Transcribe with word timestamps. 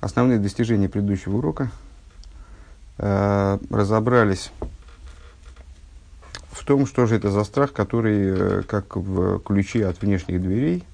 основные 0.00 0.38
достижения 0.38 0.88
предыдущего 0.88 1.36
урока. 1.36 1.70
Э, 2.98 3.58
разобрались 3.70 4.50
в 6.50 6.64
том, 6.64 6.86
что 6.86 7.06
же 7.06 7.16
это 7.16 7.30
за 7.30 7.44
страх, 7.44 7.72
который, 7.72 8.60
э, 8.60 8.62
как 8.62 8.96
в 8.96 9.38
ключе 9.40 9.86
от 9.86 10.02
внешних 10.02 10.40
дверей, 10.40 10.84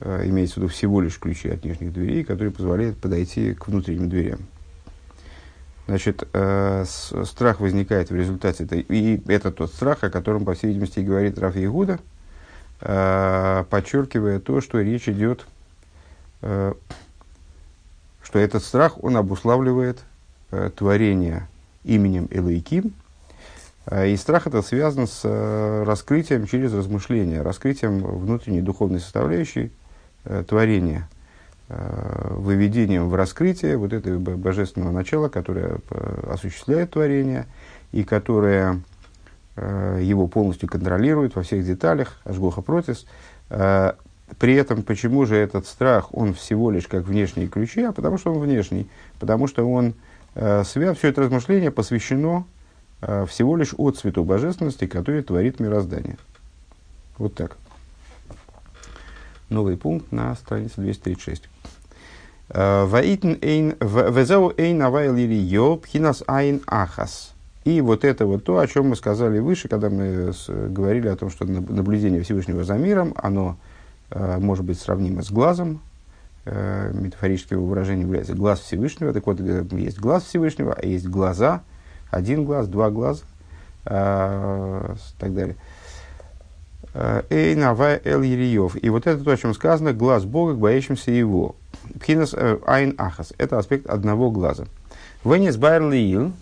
э, 0.00 0.28
имеется 0.28 0.54
в 0.54 0.56
виду 0.58 0.68
всего 0.68 1.00
лишь 1.00 1.18
ключи 1.18 1.48
от 1.48 1.62
внешних 1.62 1.92
дверей, 1.92 2.24
который 2.24 2.52
позволяет 2.52 2.98
подойти 2.98 3.54
к 3.54 3.68
внутренним 3.68 4.08
дверям. 4.08 4.40
Значит, 5.88 6.28
э, 6.34 6.84
с, 6.86 7.24
страх 7.24 7.60
возникает 7.60 8.10
в 8.10 8.14
результате, 8.14 8.64
это, 8.64 8.76
и 8.76 9.22
это 9.26 9.50
тот 9.50 9.72
страх, 9.72 10.04
о 10.04 10.10
котором, 10.10 10.44
по 10.44 10.52
всей 10.52 10.66
видимости, 10.66 11.00
говорит 11.00 11.38
Раф 11.38 11.56
Игуда, 11.56 11.98
э, 12.82 13.64
подчеркивая 13.70 14.38
то, 14.38 14.60
что 14.60 14.80
речь 14.82 15.08
идет, 15.08 15.46
э, 16.42 16.74
что 18.28 18.38
этот 18.38 18.62
страх, 18.62 19.02
он 19.02 19.16
обуславливает 19.16 20.00
э, 20.50 20.70
творение 20.76 21.48
именем 21.82 22.28
Элайким, 22.30 22.92
э, 23.86 24.10
и 24.10 24.16
страх 24.16 24.46
это 24.46 24.62
связан 24.62 25.06
с 25.06 25.22
э, 25.24 25.82
раскрытием 25.84 26.46
через 26.46 26.72
размышления, 26.74 27.42
раскрытием 27.42 28.00
внутренней 28.00 28.60
духовной 28.60 29.00
составляющей 29.00 29.72
э, 30.24 30.44
творения– 30.46 31.08
Э, 31.70 32.32
выведением 32.34 33.10
в 33.10 33.14
раскрытие 33.14 33.76
вот 33.76 33.92
этого 33.92 34.18
божественного 34.18 34.90
начала, 34.90 35.28
которое 35.28 35.80
э, 35.90 36.30
осуществляет 36.32 36.92
творение 36.92 37.44
и 37.92 38.04
которое 38.04 38.80
э, 39.54 40.00
его 40.02 40.28
полностью 40.28 40.66
контролирует 40.66 41.36
во 41.36 41.42
всех 41.42 41.66
деталях, 41.66 42.20
ажгоха 42.24 42.62
протис. 42.62 43.06
При 44.38 44.54
этом, 44.54 44.82
почему 44.82 45.24
же 45.26 45.36
этот 45.36 45.66
страх, 45.66 46.14
он 46.14 46.34
всего 46.34 46.70
лишь 46.70 46.86
как 46.86 47.04
внешние 47.04 47.48
ключи, 47.48 47.82
а 47.82 47.92
потому 47.92 48.18
что 48.18 48.32
он 48.32 48.40
внешний, 48.40 48.88
потому 49.18 49.46
что 49.46 49.68
он 49.68 49.94
свят, 50.34 50.98
все 50.98 51.08
это 51.08 51.22
размышление 51.22 51.70
посвящено 51.70 52.44
всего 53.00 53.56
лишь 53.56 53.74
от 53.76 53.96
цвету 53.96 54.24
божественности, 54.24 54.86
который 54.86 55.22
творит 55.22 55.60
мироздание. 55.60 56.18
Вот 57.16 57.34
так. 57.34 57.56
Новый 59.48 59.76
пункт 59.76 60.12
на 60.12 60.34
странице 60.36 60.74
236. 60.80 61.48
Ваитн 62.50 63.34
эйн, 63.40 63.76
везеу 63.80 64.52
эйн 64.56 64.82
авайл 64.82 65.16
ирио, 65.16 65.76
пхинас 65.76 66.22
айн 66.26 66.60
ахас. 66.66 67.34
И 67.64 67.80
вот 67.80 68.04
это 68.04 68.24
вот 68.24 68.44
то, 68.44 68.58
о 68.58 68.66
чем 68.66 68.88
мы 68.88 68.96
сказали 68.96 69.38
выше, 69.40 69.68
когда 69.68 69.90
мы 69.90 70.32
с, 70.32 70.48
говорили 70.48 71.08
о 71.08 71.16
том, 71.16 71.28
что 71.28 71.44
наблюдение 71.44 72.22
Всевышнего 72.22 72.64
за 72.64 72.74
миром, 72.74 73.12
оно 73.16 73.58
э, 73.60 73.77
может 74.10 74.64
быть 74.64 74.78
сравнимо 74.78 75.22
с 75.22 75.30
глазом, 75.30 75.80
э, 76.48 76.90
метафорическим 76.92 77.64
выражением 77.64 78.06
является 78.06 78.34
глаз 78.34 78.60
Всевышнего. 78.60 79.12
Так 79.12 79.26
вот, 79.26 79.40
э, 79.40 79.64
есть 79.72 79.98
глаз 79.98 80.24
Всевышнего, 80.24 80.74
а 80.74 80.84
есть 80.84 81.06
глаза, 81.06 81.62
один 82.10 82.44
глаз, 82.44 82.68
два 82.68 82.90
глаза, 82.90 83.24
э, 83.84 84.94
так 85.18 85.34
далее. 85.34 85.56
Эйн 86.94 87.62
авай 87.62 88.00
эл 88.02 88.22
И 88.22 88.88
вот 88.88 89.06
это 89.06 89.22
то, 89.22 89.30
о 89.30 89.36
чем 89.36 89.54
сказано, 89.54 89.92
глаз 89.92 90.24
Бога 90.24 90.54
к 90.54 90.58
боящимся 90.58 91.10
его. 91.10 91.54
Пхинас 92.00 92.34
э, 92.34 92.58
айн 92.66 92.94
ахас. 92.98 93.32
Это 93.38 93.58
аспект 93.58 93.86
одного 93.86 94.30
глаза. 94.30 94.64
Венес 95.24 95.56
байр 95.56 95.82
лиил, 95.82 96.32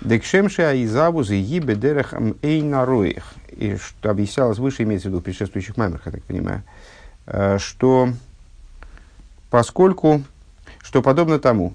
декшемши 0.00 0.62
аизабу 0.62 1.22
заи 1.22 1.58
бедерах 1.60 2.14
эйнароих. 2.42 3.34
И 3.50 3.76
что 3.76 4.10
объяснялось 4.10 4.58
выше, 4.58 4.82
имеется 4.82 5.08
в 5.08 5.12
виду 5.12 5.20
предшествующих 5.20 5.76
маймерах, 5.76 6.06
я 6.06 6.12
так 6.12 6.22
понимаю, 6.24 6.62
э, 6.66 6.70
что 7.58 8.10
поскольку, 9.50 10.22
что 10.82 11.02
подобно 11.02 11.38
тому, 11.38 11.74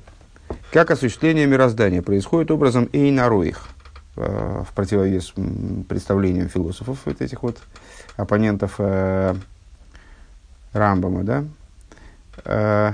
как 0.71 0.91
осуществление 0.91 1.47
мироздания 1.47 2.01
происходит 2.01 2.51
образом 2.51 2.89
эйнароих, 2.93 3.67
э, 4.15 4.63
в 4.69 4.73
противовес 4.73 5.33
представлениям 5.87 6.49
философов, 6.49 6.99
вот 7.05 7.21
этих 7.21 7.41
вот 7.43 7.57
оппонентов 8.17 8.79
Рамбама, 10.73 11.23
да, 11.23 11.45
Э, 12.45 12.93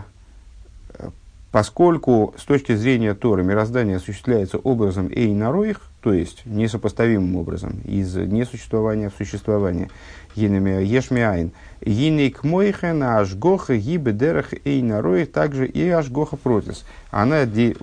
поскольку 1.52 2.34
с 2.38 2.44
точки 2.44 2.76
зрения 2.76 3.14
Торы 3.14 3.44
мироздание 3.44 3.98
осуществляется 3.98 4.58
образом 4.58 5.10
эйнароих, 5.10 5.82
то 6.06 6.14
есть 6.14 6.46
несопоставимым 6.46 7.36
образом, 7.36 7.82
из 7.84 8.16
несуществования 8.16 9.10
в 9.10 9.16
существование, 9.18 9.90
ешмиайн, 10.36 11.52
гинейк 11.82 12.44
мойхен 12.44 13.02
ашгоха 13.02 13.76
гибе 13.76 14.12
дерах 14.12 14.54
эйнароих, 14.66 15.32
также 15.32 15.66
и 15.66 15.90
ашгоха 15.90 16.38
протис. 16.38 16.86
Она 17.10 17.48
де, 17.48 17.76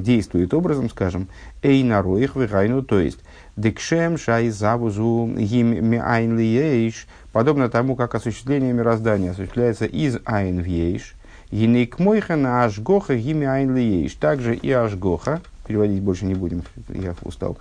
действует 0.00 0.52
образом, 0.52 0.90
скажем, 0.90 1.28
эйнароих 1.62 2.34
вегайну, 2.34 2.82
то 2.82 2.98
есть 2.98 3.20
декшем 3.56 4.18
шай 4.18 4.48
завузу 4.48 5.32
гим 5.36 5.90
миайн 5.90 6.36
лиейш, 6.36 7.06
подобно 7.30 7.68
тому, 7.68 7.94
как 7.94 8.16
осуществление 8.16 8.72
мироздания 8.72 9.30
осуществляется 9.30 9.84
из 9.84 10.18
айн 10.24 10.60
в 10.60 10.66
ейш, 10.66 11.14
Гинейк 11.52 12.00
мойхана 12.00 12.64
ашгоха 12.64 13.14
гими 13.14 13.46
айн 13.46 13.76
лиейш. 13.76 14.14
Также 14.14 14.56
и 14.56 14.72
ашгоха, 14.72 15.40
переводить 15.66 16.02
больше 16.02 16.24
не 16.24 16.34
будем, 16.34 16.62
я 16.88 17.14
устал, 17.22 17.58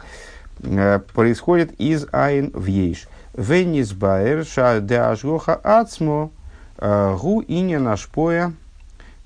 э, 0.62 1.00
происходит 1.14 1.74
из 1.80 2.08
айн 2.12 2.52
в 2.54 2.66
ейш. 2.66 3.08
Венис 3.36 3.94
баэр 3.94 4.46
ша 4.46 4.80
де 4.80 4.98
ашгоха 4.98 5.56
ацмо 5.56 6.32
э, 6.78 7.18
гу 7.20 7.42
иня 7.42 7.80
нашпоя 7.80 8.54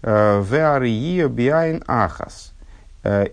э, 0.01 0.43
веария 0.49 1.27
биайн 1.27 1.83
ахас. 1.87 2.53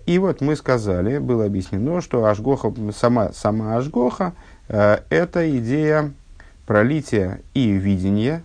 И 0.07 0.19
вот 0.21 0.41
мы 0.41 0.55
сказали, 0.55 1.19
было 1.19 1.47
объяснено, 1.47 2.01
что 2.01 2.27
ашгоха, 2.27 2.73
сама, 2.97 3.33
сама 3.33 3.77
ашгоха, 3.77 4.33
это 4.69 5.59
идея 5.59 6.13
пролития 6.65 7.41
и 7.55 7.73
видения, 7.73 8.45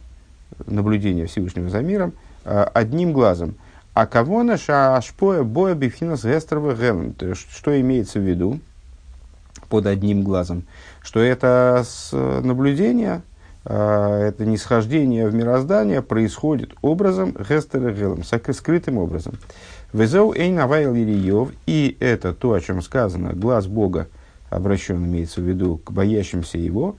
наблюдения 0.65 1.27
Всевышнего 1.27 1.69
за 1.69 1.81
миром– 1.81 2.13
одним 2.43 3.13
глазом. 3.13 3.55
А 3.93 4.05
кого 4.05 4.43
наша 4.43 4.95
ашпоя 4.95 5.43
боя 5.43 5.73
бифхинас 5.73 6.23
гестрова 6.23 6.75
гелем? 6.75 7.15
Что 7.33 7.79
имеется 7.79 8.19
в 8.19 8.23
виду 8.23 8.59
под 9.67 9.87
одним 9.87 10.23
глазом? 10.23 10.63
Что 11.01 11.19
это 11.19 11.83
с 11.85 12.11
наблюдения, 12.13 13.23
э, 13.65 14.29
это 14.29 14.45
нисхождение 14.45 15.27
в 15.27 15.33
мироздание 15.33 16.01
происходит 16.01 16.71
образом 16.81 17.31
гестера 17.31 17.91
гелем, 17.91 18.23
скрытым 18.23 18.99
образом. 18.99 19.35
Везеу 19.91 20.33
эйн 20.33 20.59
авайл 20.59 20.93
и 20.93 21.97
это 21.99 22.33
то, 22.33 22.53
о 22.53 22.61
чем 22.61 22.81
сказано, 22.81 23.33
глаз 23.33 23.65
Бога 23.65 24.07
обращен, 24.51 25.03
имеется 25.03 25.41
в 25.41 25.43
виду, 25.45 25.77
к 25.83 25.91
боящимся 25.91 26.59
его, 26.59 26.95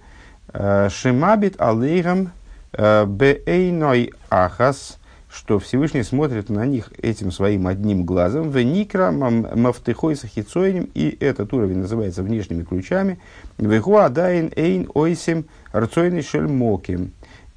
э, 0.53 0.89
шимабит 0.91 1.61
алейгам 1.61 2.33
беэйной 2.73 4.13
ахас– 4.29 4.97
что 5.33 5.61
Всевышний 5.61 6.03
смотрит 6.03 6.49
на 6.49 6.67
них 6.67 6.91
этим 7.01 7.31
своим 7.31 7.69
одним 7.69 8.05
глазом, 8.05 8.51
в 8.51 8.61
никра 8.63 9.13
мафтыхой 9.13 10.17
сахицоинем, 10.17 10.89
и 10.95 11.17
этот 11.21 11.53
уровень 11.53 11.79
называется 11.79 12.23
внешними 12.25 12.65
ключами, 12.65 13.21
вехуа 13.57 14.09
дайн 14.09 14.51
эйн 14.57 14.91
ойсим 14.93 15.45
рцойный 15.75 16.23
шельмоким. 16.23 17.13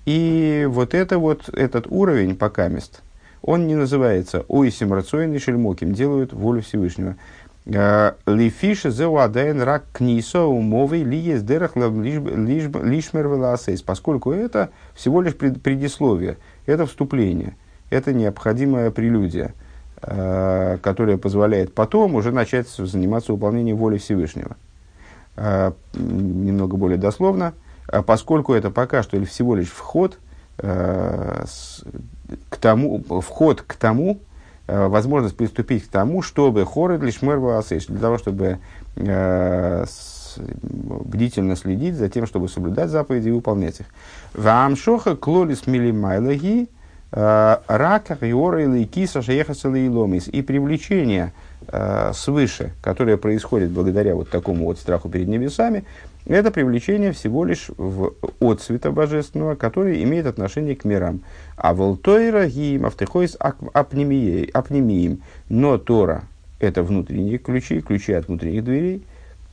И 0.06 0.68
вот 0.70 0.94
это 0.94 1.18
вот, 1.18 1.50
этот 1.50 1.88
уровень 1.90 2.36
покамест, 2.36 3.02
он 3.42 3.66
не 3.68 3.76
называется 3.76 4.46
ойсим 4.48 4.94
рцойный 4.94 5.40
шельмоким, 5.40 5.94
делают 5.94 6.32
волю 6.32 6.62
Всевышнего. 6.62 7.16
А, 7.74 8.16
Лифиша 8.28 8.92
зеуадайн 8.92 9.62
рак 9.62 9.86
книсо 9.94 10.46
умовый 10.48 11.04
ли 11.04 11.18
есть 11.18 11.46
дерах 11.46 11.76
лишмер 11.76 13.28
поскольку 13.84 14.32
это 14.32 14.70
всего 14.94 15.22
лишь 15.22 15.36
предисловие, 15.36 16.38
это 16.68 16.86
вступление– 16.86 17.56
это 17.90 18.14
необходимая 18.14 18.92
прелюдия, 18.92 19.54
э, 20.02 20.78
которая 20.82 21.18
позволяет 21.18 21.74
потом 21.74 22.16
уже 22.16 22.32
начать 22.32 22.68
заниматься 22.68 23.34
выполнением 23.34 23.78
воли 23.78 23.98
Всевышнего. 23.98 24.56
Э, 25.36 25.72
немного 25.94 26.78
более 26.78 26.98
дословно, 26.98 27.54
э, 27.88 28.02
поскольку 28.02 28.54
это 28.54 28.72
пока 28.72 29.04
что 29.04 29.24
всего 29.26 29.56
лишь 29.56 29.70
вход 29.70 30.18
к 30.56 31.48
тому, 32.62 33.04
вход 33.22 33.64
к 33.64 33.74
тому, 33.74 34.20
возможность 34.68 35.36
приступить 35.36 35.86
к 35.86 35.88
тому, 35.88 36.22
чтобы 36.22 36.64
хоры 36.64 37.00
лишь 37.00 37.24
мэр 37.24 37.40
для 37.40 38.00
того, 38.00 38.20
чтобы 38.20 38.60
бдительно 40.36 41.56
следить 41.56 41.96
за 41.96 42.08
тем, 42.08 42.28
чтобы 42.28 42.50
соблюдать 42.50 42.92
заповеди 42.92 43.30
и 43.30 43.32
выполнять 43.32 43.80
их. 43.80 43.88
Ваамшоха 44.36 45.16
клолис 45.16 45.66
милимайлаги 45.66 46.70
рака, 47.14 48.18
риора 48.20 48.64
или 48.64 48.86
киса, 48.86 49.22
шеехаса 49.22 49.70
ломис. 49.70 50.28
И 50.28 50.42
привлечение 50.42 51.32
э, 51.68 52.12
свыше, 52.14 52.72
которое 52.82 53.18
происходит 53.18 53.70
благодаря 53.70 54.16
вот 54.16 54.30
такому 54.30 54.66
вот 54.66 54.80
страху 54.80 55.10
перед 55.10 55.28
небесами, 55.28 55.84
это 56.26 56.52
привлечение 56.52 57.12
всего 57.12 57.44
лишь 57.44 57.70
в 57.78 58.14
отцвета 58.40 58.92
божественного, 58.92 59.56
который 59.56 60.02
имеет 60.04 60.26
отношение 60.26 60.76
к 60.76 60.86
мирам. 60.86 61.20
А 61.58 61.74
волтойра 61.74 62.48
гиим 62.48 62.86
автехойс 62.86 63.38
апнемиим. 63.74 65.22
Но 65.50 65.78
Тора– 65.78 66.24
это 66.60 66.82
внутренние 66.82 67.38
ключи, 67.40 67.82
ключи 67.82 68.14
от 68.14 68.28
внутренних 68.28 68.64
дверей, 68.64 69.04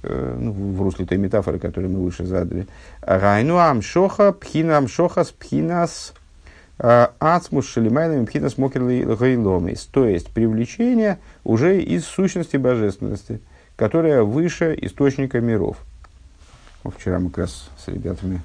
э, 0.04 0.36
ну, 0.38 0.52
в 0.52 0.80
русле 0.80 1.06
той 1.06 1.18
метафоры, 1.18 1.58
которую 1.58 1.92
мы 1.92 2.04
выше 2.04 2.24
задали. 2.24 2.68
Райну 3.00 3.58
амшоха, 3.58 4.32
пхина 4.32 4.78
амшохас, 4.78 5.32
пхинас 5.32 6.14
э, 6.14 6.19
ацмус 6.80 7.66
шалимайнами, 7.66 8.24
пхинас 8.24 8.58
мокерлый 8.58 9.04
То 9.92 10.06
есть, 10.06 10.30
привлечение 10.30 11.18
уже 11.44 11.80
из 11.80 12.04
сущности 12.04 12.56
божественности, 12.56 13.40
которая 13.76 14.22
выше 14.22 14.76
источника 14.80 15.40
миров– 15.40 15.76
Вчера 16.84 17.18
мы 17.18 17.28
как 17.28 17.38
раз 17.38 17.68
с 17.76 17.88
ребятами 17.88 18.40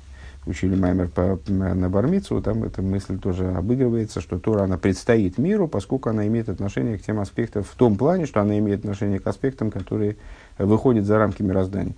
учили 0.46 0.76
Маймер 0.76 1.08
по, 1.08 1.40
на 1.48 1.90
Бармицу, 1.90 2.42
там 2.42 2.64
эта 2.66 2.82
мысль 2.82 3.18
тоже 3.18 3.50
обыгрывается, 3.52 4.22
что 4.22 4.38
Тора, 4.38 4.64
она 4.64 4.78
предстоит 4.78 5.38
миру, 5.38 5.68
поскольку 5.68 6.10
она 6.10 6.28
имеет 6.28 6.50
отношение 6.50 6.98
к 6.98 7.02
тем 7.02 7.20
аспектам, 7.20 7.64
в 7.64 7.74
том 7.76 7.96
плане, 7.96 8.26
что 8.26 8.42
она 8.42 8.60
имеет 8.60 8.80
отношение 8.80 9.20
к 9.20 9.26
аспектам, 9.26 9.72
которые 9.72 10.18
выходят 10.58 11.06
за 11.06 11.18
рамки 11.18 11.42
мироздания. 11.42 11.96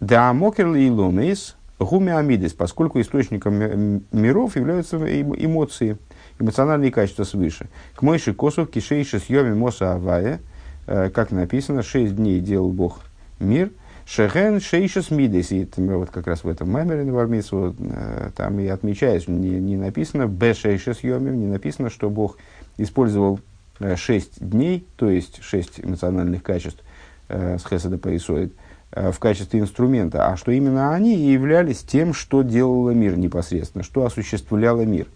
Да 0.00 0.32
мокерли 0.32 0.80
и 0.80 0.90
ломейс 0.90 1.56
гуми 1.78 2.12
амидис, 2.12 2.52
поскольку 2.52 3.00
источником 3.00 4.02
миров 4.12 4.56
являются 4.56 4.96
эмоции, 4.96 5.98
эмоциональные 6.38 6.90
качества 6.90 7.24
свыше. 7.24 7.68
К 7.94 8.02
мойши 8.02 8.34
косов 8.34 8.70
кишейши 8.70 9.18
съеми 9.18 9.54
моса 9.54 9.94
авая, 9.94 10.40
э, 10.86 11.10
как 11.10 11.30
написано, 11.30 11.82
шесть 11.82 12.16
дней 12.16 12.40
делал 12.40 12.70
Бог 12.70 13.00
мир– 13.38 13.70
Шехен 14.06 14.60
шейшес 14.60 15.10
мидес. 15.10 15.50
И 15.50 15.68
вот 15.76 16.10
как 16.10 16.26
раз 16.26 16.44
в 16.44 16.48
этом 16.48 16.70
маймере 16.70 17.04
на 17.04 17.12
Вармису 17.12 17.74
э, 17.78 18.30
там 18.36 18.58
и 18.60 18.66
отмечается, 18.66 19.30
не, 19.30 19.58
не 19.60 19.76
написано 19.76 20.28
б 20.28 20.52
шейшес 20.52 21.02
йомим, 21.02 21.40
не 21.40 21.46
написано, 21.46 21.88
что 21.88 22.10
Бог 22.10 22.36
использовал 22.76 23.40
э, 23.80 23.96
шесть 23.96 24.46
дней, 24.46 24.86
то 24.96 25.08
есть 25.08 25.42
шесть 25.42 25.80
эмоциональных 25.80 26.42
качеств 26.42 26.82
с 27.26 27.64
Хеседа 27.64 27.96
Паисоид, 27.96 28.52
в 28.94 29.18
качестве 29.18 29.60
инструмента, 29.60 30.28
а 30.28 30.36
что 30.36 30.52
именно 30.52 30.94
они 30.94 31.16
являлись 31.16 31.82
тем, 31.82 32.14
что 32.14 32.42
делало 32.42 32.90
мир 32.90 33.16
непосредственно, 33.18 33.82
что 33.82 34.06
осуществляло 34.06 34.82
мир. 34.82 35.08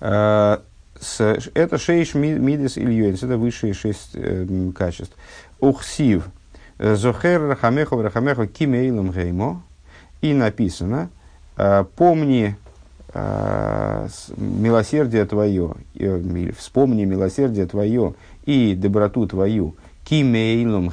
Это 0.00 0.62
шейш 1.76 2.14
мидес 2.14 2.78
ильёйнс, 2.78 3.22
это 3.22 3.36
высшие 3.36 3.74
шесть 3.74 4.16
качеств. 4.74 5.14
Ухсив– 5.60 6.24
Зохер 6.78 7.40
Рахамехов 7.40 8.00
Рахамехов 8.00 8.50
Кимейлом 8.50 9.10
Геймо. 9.10 9.62
И 10.20 10.32
написано, 10.32 11.10
«Э, 11.56 11.84
помни 11.96 12.56
э, 13.12 14.08
милосердие 14.36 15.24
твое, 15.26 15.74
э, 15.94 16.50
вспомни 16.56 17.04
милосердие 17.04 17.66
твое 17.66 18.14
и 18.44 18.74
доброту 18.74 19.26
твою, 19.26 19.76
кимейлом 20.04 20.88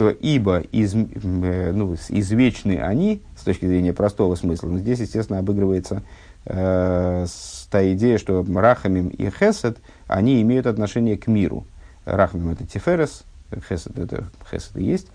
гемо, 0.00 0.10
ибо 0.20 0.60
из, 0.60 0.94
ну, 0.94 1.94
извечны 2.08 2.78
они, 2.80 3.22
с 3.36 3.42
точки 3.42 3.66
зрения 3.66 3.92
простого 3.92 4.34
смысла, 4.34 4.68
но 4.68 4.78
здесь, 4.78 5.00
естественно, 5.00 5.38
обыгрывается 5.38 6.02
э, 6.46 7.26
та 7.70 7.92
идея, 7.92 8.18
что 8.18 8.44
Рахамим 8.48 9.08
и 9.08 9.30
Хесед, 9.30 9.78
они 10.06 10.40
имеют 10.42 10.66
отношение 10.66 11.16
к 11.16 11.26
миру. 11.26 11.64
Рахамим– 12.04 12.50
это 12.50 12.66
Тиферес, 12.66 13.24
Хесед 13.68 13.98
это 13.98 14.26
хесед 14.50 14.76
и 14.76 14.84
есть. 14.84 15.08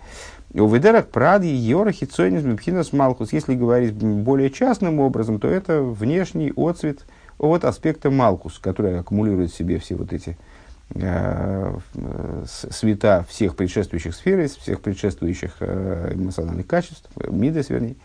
У 0.54 0.68
ведерах 0.68 1.08
пради 1.08 1.46
йорахи 1.46 2.04
цойнис 2.04 2.42
бипхинас 2.42 2.92
малхус. 2.92 3.32
Если 3.32 3.54
говорить 3.54 3.94
более 3.94 4.50
частным 4.50 5.00
образом, 5.00 5.40
то 5.40 5.48
это 5.48 5.82
внешний 5.82 6.52
отцвет 6.56 7.04
от 7.38 7.64
аспекта 7.64 8.10
малхус, 8.10 8.58
который 8.58 8.98
аккумулирует 8.98 9.50
в 9.50 9.56
себе 9.56 9.78
все 9.78 9.96
вот 9.96 10.12
эти 10.12 10.30
э, 10.30 10.34
света 12.46 13.26
всех 13.28 13.56
предшествующих 13.56 14.14
сфер, 14.14 14.48
всех 14.48 14.80
предшествующих 14.80 15.56
э, 15.60 16.12
эмоциональных 16.14 16.66
качеств, 16.66 17.10
мидес, 17.28 17.70
вернее. 17.70 17.96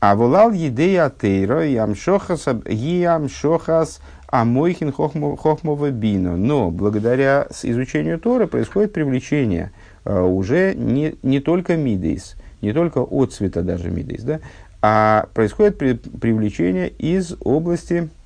А 0.00 0.16
волал 0.16 0.52
едея 0.52 1.10
тейро 1.10 1.64
ямшохас 1.64 2.48
ямшохас 2.66 4.00
а 4.32 4.44
мойхин 4.46 4.92
хохмова 4.92 5.90
бино. 5.90 6.36
Но 6.36 6.70
благодаря 6.70 7.46
изучению 7.62 8.18
Тора 8.18 8.46
происходит 8.46 8.94
привлечение 8.94 9.72
уже 10.04 10.74
не, 10.74 11.16
не 11.22 11.40
только 11.40 11.76
мидейс, 11.76 12.36
не 12.62 12.72
только 12.72 12.98
от 12.98 13.34
цвета 13.34 13.62
даже 13.62 13.90
мидейс, 13.90 14.22
да, 14.22 14.40
а 14.80 15.28
происходит 15.34 15.78
при, 15.78 15.94
привлечение 15.94 16.88
из 16.88 17.36
области 17.44 18.08
э, 18.08 18.21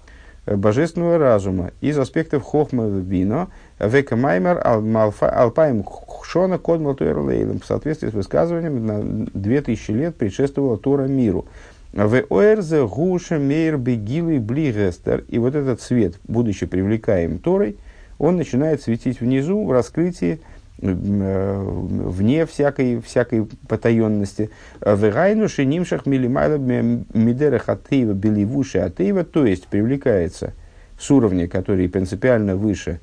божественного 0.47 1.19
разума, 1.19 1.73
из 1.81 1.99
аспектов 1.99 2.43
хохмова 2.45 3.01
бино, 3.01 3.49
века 3.81 4.17
маймер 4.17 4.61
алпаем 4.65 5.85
шона 6.23 6.59
код 6.59 6.81
в 6.81 7.65
соответствии 7.65 8.11
с 8.11 8.13
высказыванием 8.13 8.87
на 8.87 9.27
2000 9.35 9.91
лет 9.91 10.17
предшествовала 10.17 10.77
Тора 10.77 11.05
миру. 11.05 11.47
В 11.93 12.15
Оэрзе 12.31 12.87
Гуша 12.87 13.39
Мейр 13.39 13.79
Бегилы 13.79 14.39
Блигестер. 14.39 15.25
И 15.29 15.39
вот 15.39 15.55
этот 15.55 15.81
свет, 15.81 16.17
будучи 16.29 16.67
привлекаем 16.67 17.39
Торой, 17.39 17.79
он 18.19 18.37
начинает 18.37 18.83
светить 18.83 19.21
внизу 19.21 19.65
в 19.65 19.73
раскрытии, 19.73 20.41
вне 20.79 22.45
всякой, 22.47 23.01
всякой 23.01 23.49
потаенности. 23.69 24.51
В 24.81 25.11
Райну 25.11 25.49
Шинимшах 25.49 26.07
Милимайла 26.07 26.59
Мидера 26.59 27.59
Хатеева 27.59 28.13
Беливуши 28.13 28.79
Атеева, 28.79 29.25
то 29.25 29.47
есть 29.47 29.69
привлекается 29.69 30.53
с 30.99 31.11
уровня, 31.11 31.49
который 31.49 31.89
принципиально 31.89 32.57
выше 32.57 33.01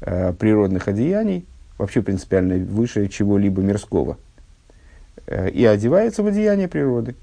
э, 0.00 0.32
природных 0.32 0.88
одеяний, 0.88 1.46
вообще 1.78 2.02
принципиально 2.02 2.56
выше 2.64 3.08
чего-либо 3.08 3.62
мирского, 3.62 4.18
э, 5.26 5.50
и 5.50 5.64
одевается 5.64 6.22
в 6.22 6.26
одеяние 6.26 6.68
природы. 6.68 7.14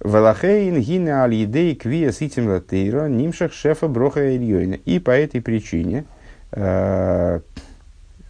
Валахейн 0.00 0.80
гина 0.80 1.24
аль 1.24 1.34
едей 1.34 1.74
квия 1.74 2.12
ситим 2.12 2.48
латейра 2.48 3.08
нимшах 3.08 3.52
шефа 3.52 3.88
броха 3.88 4.36
ильёйна. 4.36 4.74
И 4.74 4.98
по 5.00 5.10
этой 5.10 5.40
причине, 5.40 6.04
э, 6.52 7.40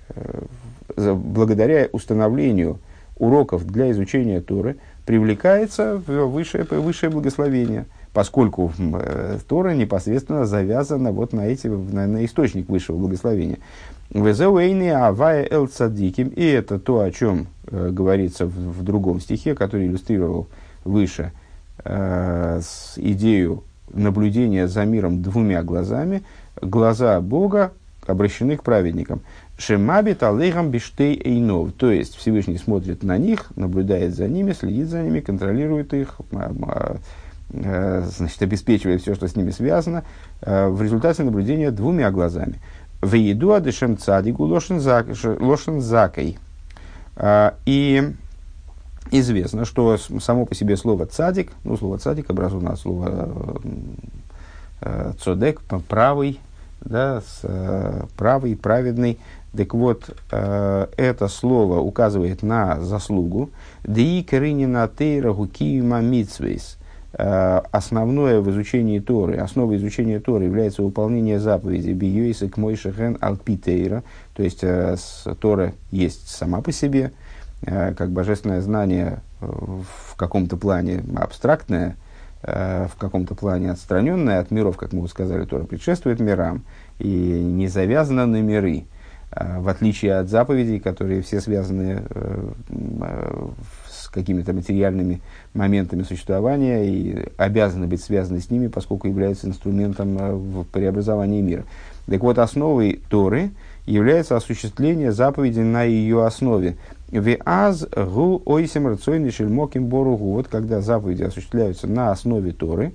э, 0.09 0.43
благодаря 1.15 1.89
установлению 1.93 2.79
уроков 3.17 3.67
для 3.67 3.91
изучения 3.91 4.41
Торы, 4.41 4.77
привлекается 5.07 5.97
высшее, 5.97 6.65
высшее 6.65 7.11
благословение, 7.11 7.87
поскольку 8.13 8.73
э, 8.79 9.39
Тора 9.49 9.71
непосредственно 9.75 10.47
завязана 10.47 11.13
вот 11.13 11.33
на, 11.33 11.47
эти, 11.47 11.67
на, 11.67 12.07
на 12.07 12.25
источник 12.25 12.69
высшего 12.69 12.97
благословения. 12.97 13.59
Везеуэйни 14.11 14.89
авая 14.89 15.47
эл. 15.51 15.69
И 15.69 16.47
это 16.47 16.79
то, 16.79 17.01
о 17.01 17.11
чем 17.11 17.49
э, 17.67 17.91
говорится 17.91 18.47
в, 18.47 18.51
в 18.51 18.83
другом 18.83 19.21
стихе, 19.21 19.55
который 19.55 19.87
иллюстрировал 19.87 20.47
выше– 20.85 21.33
э, 21.85 22.61
идею 22.97 23.65
наблюдения 23.93 24.69
за 24.69 24.85
миром 24.85 25.23
двумя 25.23 25.63
глазами, 25.63 26.23
глаза 26.61 27.21
Бога 27.21 27.73
обращены 28.07 28.57
к 28.57 28.63
праведникам. 28.63 29.21
Шемабит 29.59 30.23
алейхам 30.23 30.71
биштей 30.71 31.21
эйнов. 31.23 31.73
То 31.73 31.91
есть 31.91 32.15
Всевышний 32.15 32.59
смотрит 32.59 33.03
на 33.03 33.19
них, 33.19 33.47
наблюдает 33.57 34.15
за 34.15 34.29
ними, 34.29 34.53
следит 34.53 34.89
за 34.89 35.03
ними, 35.03 35.19
контролирует 35.19 35.93
их, 35.95 36.15
а, 36.31 36.53
а, 36.63 36.97
э, 37.51 38.03
значит, 38.09 38.41
обеспечивает 38.41 39.03
все, 39.03 39.17
что 39.17 39.27
с 39.27 39.35
ними 39.35 39.51
связано, 39.51 40.05
э, 40.43 40.69
в 40.69 40.81
результате 40.81 41.25
наблюдения 41.25 41.73
двумя 41.73 42.13
глазами. 42.13 42.61
В 43.03 43.15
еду 43.15 43.53
адышем 43.53 43.99
цадигу 43.99 44.45
лошен 44.45 45.81
закой. 45.81 46.39
Э, 47.17 47.51
и 47.67 48.13
известно, 49.11 49.65
что 49.65 49.97
само 49.97 50.47
по 50.47 50.55
себе 50.55 50.77
слово 50.77 51.07
цадик, 51.07 51.51
ну, 51.65 51.77
слово 51.77 51.99
цадик 51.99 52.31
образовано 52.31 52.75
от 52.75 52.79
слова 52.79 53.61
цодек, 55.21 55.63
правый, 55.89 56.39
да, 56.81 57.23
правый, 58.17 58.55
праведный. 58.55 59.19
Так 59.57 59.75
вот, 59.75 60.11
э, 60.31 60.87
это 60.97 61.29
слово 61.29 61.81
указывает 61.81 62.43
на 62.43 62.81
заслугу. 62.81 63.51
Ди 63.85 64.23
керинина 64.23 64.89
тейра 64.89 65.33
гукима 65.33 66.01
митсвейс. 66.01 66.77
Э, 67.13 67.63
основное 67.71 68.41
в 68.41 68.51
изучении 68.51 68.99
Торы, 68.99 69.37
основа 69.37 69.77
изучения 69.77 70.21
Торы 70.21 70.45
является 70.45 70.83
выполнение 70.83 71.41
заповеди 71.41 71.91
Биюиса 71.91 72.49
к 72.49 72.57
Мойшехен 72.57 73.17
Алпитейра, 73.21 74.03
то 74.35 74.43
есть 74.43 74.61
э, 74.63 74.97
Тора 75.41 75.73
есть 75.91 76.29
сама 76.29 76.61
по 76.61 76.71
себе, 76.71 77.13
Э, 77.63 77.93
как 77.95 78.11
божественное 78.11 78.61
знание 78.61 79.21
э, 79.41 79.47
в 79.47 80.15
каком-то 80.17 80.57
плане 80.57 81.03
абстрактное, 81.17 81.97
э, 82.43 82.87
в 82.87 82.97
каком-то 82.97 83.35
плане 83.35 83.73
отстраненное 83.73 84.39
от 84.39 84.53
миров, 84.53 84.77
как 84.77 84.93
мы 84.93 85.01
уже 85.01 85.11
сказали, 85.11 85.45
тоже 85.45 85.65
предшествует 85.65 86.21
мирам 86.21 86.63
и 87.01 87.09
не 87.09 87.67
завязано 87.67 88.27
на 88.27 88.41
миры. 88.41 88.85
В 89.31 89.69
отличие 89.69 90.15
от 90.15 90.29
заповедей, 90.29 90.81
которые 90.81 91.23
все 91.23 91.41
связаны 91.41 92.03
с 93.87 94.09
какими-то 94.09 94.53
материальными 94.53 95.21
моментами 95.53 96.03
существования 96.03 96.87
и 96.87 97.27
обязаны 97.37 97.87
быть 97.87 98.03
связаны 98.03 98.41
с 98.41 98.51
ними, 98.51 98.69
поскольку 98.69 99.07
являются 99.07 99.47
инструментом 99.47 100.17
в 100.17 100.65
преобразовании 100.65 101.43
мира. 101.43 101.65
Так 102.07 102.23
вот, 102.23 102.39
основой 102.39 103.03
Торы 103.11 103.51
является 103.85 104.37
осуществление 104.37 105.13
заповеди 105.13 105.61
на 105.61 105.83
ее 105.83 106.25
основе. 106.25 106.77
Виаз 107.11 107.87
гу 107.95 108.43
ойсем 108.45 108.87
рацойный 108.87 109.31
шельмоким 109.31 109.87
боругу. 109.87 110.33
Вот 110.33 110.49
когда 110.49 110.81
заповеди 110.81 111.23
осуществляются 111.23 111.87
на 111.87 112.11
основе 112.11 112.53
Торы, 112.53 112.93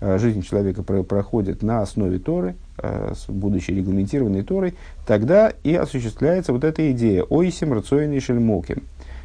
э, 0.00 0.18
жизнь 0.18 0.42
человека 0.42 0.82
проходит 0.82 1.62
на 1.62 1.82
основе 1.82 2.18
Торы, 2.18 2.50
э, 2.50 2.54
будучи 3.28 3.70
регламентированной 3.70 4.42
Торой, 4.42 4.74
тогда 5.06 5.52
и 5.62 5.74
осуществляется 5.74 6.52
вот 6.52 6.64
эта 6.64 6.90
идея 6.92 7.24
ойсем 7.24 7.72
рацойный 7.72 8.20
шельмоким. 8.20 8.82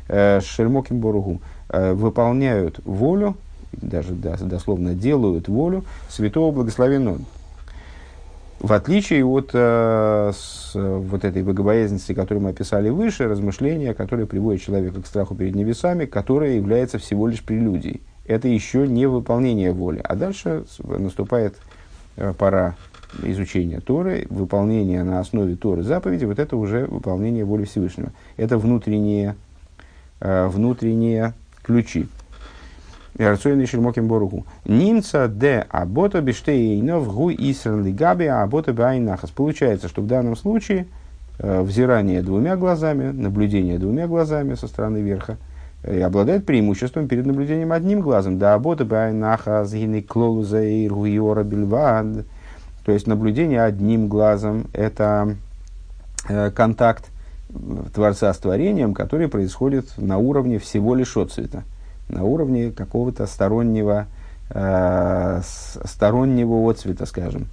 Э, 0.08 0.40
шельмоким 0.42 1.00
боругу. 1.00 1.42
Выполняют 1.70 2.80
волю, 2.86 3.36
даже 3.72 4.14
дословно 4.14 4.94
делают 4.94 5.48
волю 5.48 5.86
святого 6.10 6.52
благословенного 6.52 7.20
в 8.64 8.72
отличие 8.72 9.26
от 9.26 9.52
э, 9.54 10.32
с, 10.34 10.72
вот 10.74 11.26
этой 11.26 11.44
богобоязненности, 11.44 12.14
которую 12.14 12.46
мы 12.46 12.52
описали 12.52 12.88
выше, 12.88 13.28
размышления, 13.28 13.94
которые 13.94 14.26
приводят 14.26 14.62
человека 14.62 15.02
к 15.02 15.06
страху 15.06 15.36
перед 15.36 15.54
небесами, 15.54 16.06
которое 16.06 16.56
является 16.56 16.98
всего 16.98 17.28
лишь 17.28 17.44
прелюдией. 17.44 18.02
Это 18.26 18.48
еще 18.48 18.88
не 18.88 19.06
выполнение 19.06 19.74
воли. 19.74 20.00
А 20.02 20.16
дальше 20.16 20.64
наступает 20.80 21.56
э, 22.16 22.34
пора 22.38 22.78
изучения 23.22 23.80
Торы, 23.80 24.26
выполнение 24.30 25.04
на 25.04 25.20
основе 25.20 25.56
Торы 25.56 25.84
заповеди, 25.84 26.26
вот 26.26 26.40
это 26.40 26.58
уже 26.58 26.86
выполнение 26.86 27.46
воли 27.46 27.66
Всевышнего. 27.66 28.12
Это 28.38 28.58
внутренние, 28.58 29.36
э, 30.20 30.48
внутренние 30.48 31.34
ключи. 31.62 32.08
Рацойный 33.18 33.68
шельмоким 33.68 34.08
боругу. 34.08 34.46
Нимца 34.66 35.28
де 35.28 35.66
абота 35.70 36.22
биштейнов 36.22 37.14
гу 37.14 37.30
исран 37.32 37.86
лигаби 37.86 38.26
абота 38.26 38.74
байнахас. 38.74 39.30
Получается, 39.30 39.88
что 39.88 40.02
в 40.02 40.08
данном 40.08 40.36
случае 40.36 40.88
э, 41.38 41.62
взирание 41.62 42.24
двумя 42.24 42.56
глазами, 42.56 43.12
наблюдение 43.12 43.78
двумя 43.78 44.08
глазами 44.08 44.56
со 44.56 44.68
стороны 44.68 44.98
верха 44.98 45.38
э, 45.84 46.02
обладает 46.02 46.48
преимуществом 46.48 47.08
перед 47.08 47.28
наблюдением 47.28 47.72
одним 47.72 48.02
глазом. 48.02 48.40
Да 48.40 48.56
абота 48.56 48.84
байнахас 48.84 49.72
гины 49.72 50.02
клолуза 50.02 50.64
и 50.64 50.88
руйора 50.88 51.44
бильвад. 51.44 52.26
То 52.86 52.92
есть 52.92 53.08
наблюдение 53.08 53.64
одним 53.64 54.08
глазом– 54.08 54.68
это 54.74 55.36
э, 56.28 56.52
контакт 56.52 57.10
Творца 57.94 58.34
с 58.34 58.38
творением, 58.38 58.94
который 58.94 59.28
происходит 59.28 59.94
на 59.98 60.18
уровне 60.18 60.58
всего 60.58 60.96
лишь 60.96 61.16
отцвета 61.16 61.64
на 62.10 62.24
уровне 62.24 62.72
какого-то 62.72 63.26
стороннего, 63.28 64.08
э, 64.50 65.42
стороннего 65.44 66.70
отцвета, 66.70 67.06
скажем. 67.06 67.48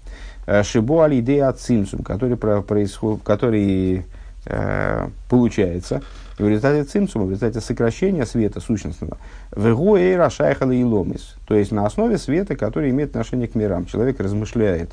Э, 0.47 0.63
Шибо 0.63 1.05
алидея 1.05 1.53
цимсум, 1.53 2.03
который, 2.03 2.37
происход, 2.37 3.21
который 3.23 4.05
э, 4.47 5.09
получается 5.29 6.03
в 6.39 6.49
результате 6.49 6.85
цимсума, 6.85 7.27
в 7.27 7.31
результате 7.31 7.61
сокращения 7.61 8.25
света 8.25 8.61
сущностного, 8.61 9.19
в 9.51 9.97
эйра 9.97 10.31
шайхала 10.31 10.73
и 10.73 10.83
ломис, 10.83 11.37
то 11.47 11.55
есть 11.55 11.71
на 11.71 11.85
основе 11.85 12.17
света, 12.17 12.57
который 12.57 12.91
имеет 12.91 13.11
отношение 13.11 13.47
к 13.47 13.55
мирам. 13.55 13.85
Человек 13.85 14.21
размышляет, 14.21 14.93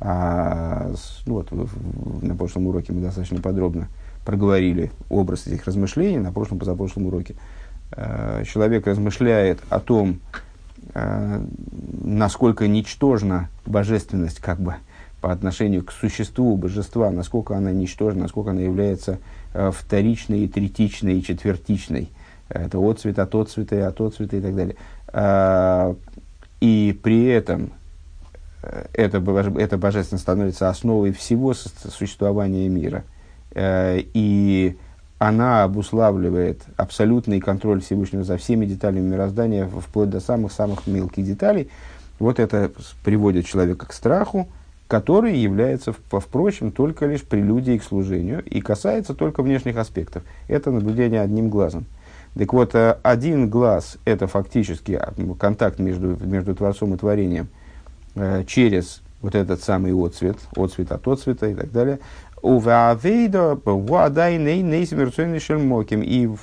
а, 0.00 0.92
ну 1.26 1.34
вот 1.34 1.50
на 2.22 2.34
прошлом 2.34 2.66
уроке 2.66 2.92
мы 2.92 3.02
достаточно 3.02 3.40
подробно 3.40 3.88
проговорили 4.24 4.90
образ 5.08 5.46
этих 5.46 5.66
размышлений, 5.66 6.18
на 6.18 6.32
прошлом 6.32 6.58
позапрошлом 6.58 7.06
уроке. 7.06 7.34
Э, 7.92 8.44
человек 8.46 8.86
размышляет 8.86 9.60
о 9.68 9.80
том, 9.80 10.20
э, 10.94 11.44
насколько 12.02 12.68
ничтожна 12.68 13.48
божественность 13.66 14.38
как 14.38 14.60
бы 14.60 14.76
по 15.20 15.32
отношению 15.32 15.84
к 15.84 15.92
существу 15.92 16.56
божества, 16.56 17.10
насколько 17.10 17.56
она 17.56 17.72
ничтожна, 17.72 18.22
насколько 18.22 18.52
она 18.52 18.60
является 18.60 19.18
э, 19.52 19.70
вторичной, 19.74 20.48
третичной 20.48 21.18
и 21.18 21.22
четвертичной. 21.22 22.10
Это 22.48 22.78
отцвет 22.78 23.18
от 23.18 23.34
отцвета 23.34 23.76
и 23.76 23.80
от 23.80 24.00
отцвета 24.00 24.36
и 24.36 24.40
так 24.40 24.54
далее. 24.56 25.96
И 26.60 26.98
при 27.00 27.26
этом 27.26 27.70
это, 28.62 29.18
это 29.58 29.78
божественность 29.78 30.22
становится 30.22 30.68
основой 30.68 31.12
всего 31.12 31.54
существования 31.54 32.68
мира. 32.68 33.04
И 33.56 34.76
она 35.20 35.64
обуславливает 35.64 36.62
абсолютный 36.76 37.40
контроль 37.40 37.82
Всевышнего 37.82 38.24
за 38.24 38.38
всеми 38.38 38.64
деталями 38.64 39.06
мироздания, 39.06 39.66
вплоть 39.66 40.08
до 40.08 40.18
самых-самых 40.18 40.86
мелких 40.86 41.24
деталей. 41.24 41.68
Вот 42.18 42.40
это 42.40 42.70
приводит 43.04 43.44
человека 43.44 43.86
к 43.86 43.92
страху, 43.92 44.48
который 44.88 45.36
является, 45.36 45.92
впрочем, 45.92 46.72
только 46.72 47.06
лишь 47.06 47.22
прелюдией 47.22 47.78
к 47.78 47.84
служению 47.84 48.42
и 48.42 48.60
касается 48.62 49.14
только 49.14 49.42
внешних 49.42 49.76
аспектов. 49.76 50.22
Это 50.48 50.70
наблюдение 50.70 51.20
одним 51.20 51.50
глазом. 51.50 51.84
Так 52.36 52.52
вот, 52.52 52.74
э, 52.74 52.96
один 53.02 53.50
глаз– 53.50 53.98
это 54.04 54.26
фактически 54.26 55.00
контакт 55.38 55.78
между, 55.78 56.16
между 56.24 56.54
Творцом 56.54 56.94
и 56.94 56.96
Творением 56.96 57.44
э, 57.44 57.59
через 58.46 59.02
вот 59.20 59.34
этот 59.34 59.62
самый 59.62 59.92
отцвет, 59.92 60.36
отцвет 60.56 60.92
от 60.92 61.06
отцвета 61.06 61.46
и 61.48 61.54
так 61.54 61.70
далее. 61.72 61.98
И 62.42 62.46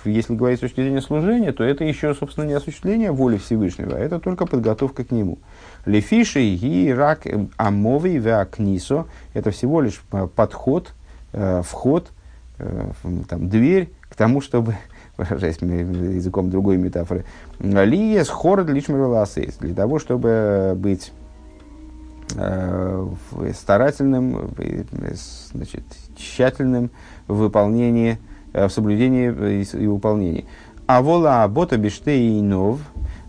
если 0.06 0.36
говорить 0.36 0.60
с 0.60 0.62
точки 0.62 0.82
зрения 0.82 1.02
служения, 1.02 1.52
то 1.52 1.64
это 1.64 1.84
еще, 1.84 2.14
собственно, 2.14 2.46
не 2.46 2.54
осуществление 2.54 3.12
воли 3.12 3.38
Всевышнего, 3.38 3.96
а 3.96 4.00
это 4.00 4.20
только 4.20 4.46
подготовка 4.46 5.04
к 5.04 5.12
нему. 5.12 5.40
Лефиши 5.86 6.42
и 6.42 6.94
рак 6.94 7.26
амовый 7.58 8.18
веакнисо– 8.18 9.08
это 9.34 9.50
всего 9.50 9.82
лишь 9.82 10.04
э, 10.12 10.28
подход, 10.36 10.94
э, 11.34 11.64
вход, 11.66 12.12
э, 12.60 12.92
там, 13.28 13.50
дверь 13.50 13.90
к 14.08 14.16
тому, 14.16 14.42
чтобы 14.42 14.76
выражаясь 15.18 15.58
языком 15.62 16.52
другой 16.52 16.78
метафоры, 16.78 17.26
лиес 17.60 18.30
хорд 18.30 18.70
лишмерласейс, 18.70 19.56
для 19.56 19.74
того, 19.74 19.98
чтобы 19.98 20.74
быть 20.76 21.12
Э, 22.36 23.08
старательным, 23.54 24.52
значит, 25.54 25.84
тщательным 26.18 26.92
в 27.28 27.36
выполнении, 27.36 28.18
э, 28.54 28.68
в 28.68 28.72
соблюдении 28.72 29.62
и 29.62 29.88
выполнении. 29.88 30.46
А 30.88 31.02
вола 31.02 31.48
бота 31.48 31.78
биштей 31.78 32.42
нов, 32.42 32.80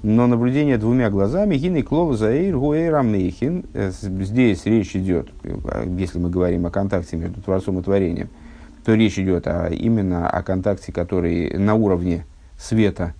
но 0.02 0.26
наблюдение 0.26 0.78
двумя 0.78 1.10
глазами, 1.10 1.56
гины 1.56 1.82
клов 1.82 2.16
заир 2.16 2.58
гуэйра 2.58 3.04
э, 3.04 3.92
здесь 3.92 4.66
речь 4.66 4.96
идет, 4.96 5.28
если 5.96 6.18
мы 6.18 6.28
говорим 6.28 6.66
о 6.66 6.70
контакте 6.70 7.16
между 7.16 7.40
Творцом 7.40 7.78
и 7.78 7.82
Творением, 7.82 8.28
то 8.84 8.94
речь 8.94 9.18
идет 9.18 9.46
о, 9.46 9.68
именно 9.68 10.28
о 10.28 10.42
контакте, 10.42 10.92
который 10.92 11.56
на 11.56 11.74
уровне 11.74 12.26
света, 12.58 13.14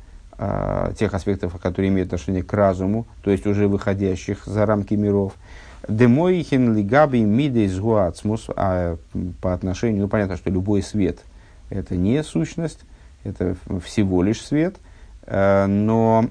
тех 0.96 1.14
аспектов, 1.14 1.58
которые 1.60 1.88
имеют 1.88 2.08
отношение 2.08 2.44
к 2.44 2.52
разуму, 2.52 3.08
то 3.24 3.32
есть 3.32 3.44
уже 3.44 3.66
выходящих 3.66 4.44
за 4.44 4.66
рамки 4.66 4.94
миров– 4.94 5.34
Демойхин 5.86 6.76
лигаби 6.76 7.20
мидейс 7.20 7.78
гуацмус, 7.78 8.48
а 8.56 8.96
по 9.40 9.54
отношению, 9.54 10.02
ну 10.02 10.08
понятно, 10.08 10.36
что 10.36 10.50
любой 10.50 10.82
свет 10.82 11.20
это 11.70 11.96
не 11.96 12.22
сущность, 12.22 12.80
это 13.24 13.56
всего 13.84 14.22
лишь 14.22 14.40
свет, 14.40 14.76
э, 15.26 15.66
но 15.66 16.28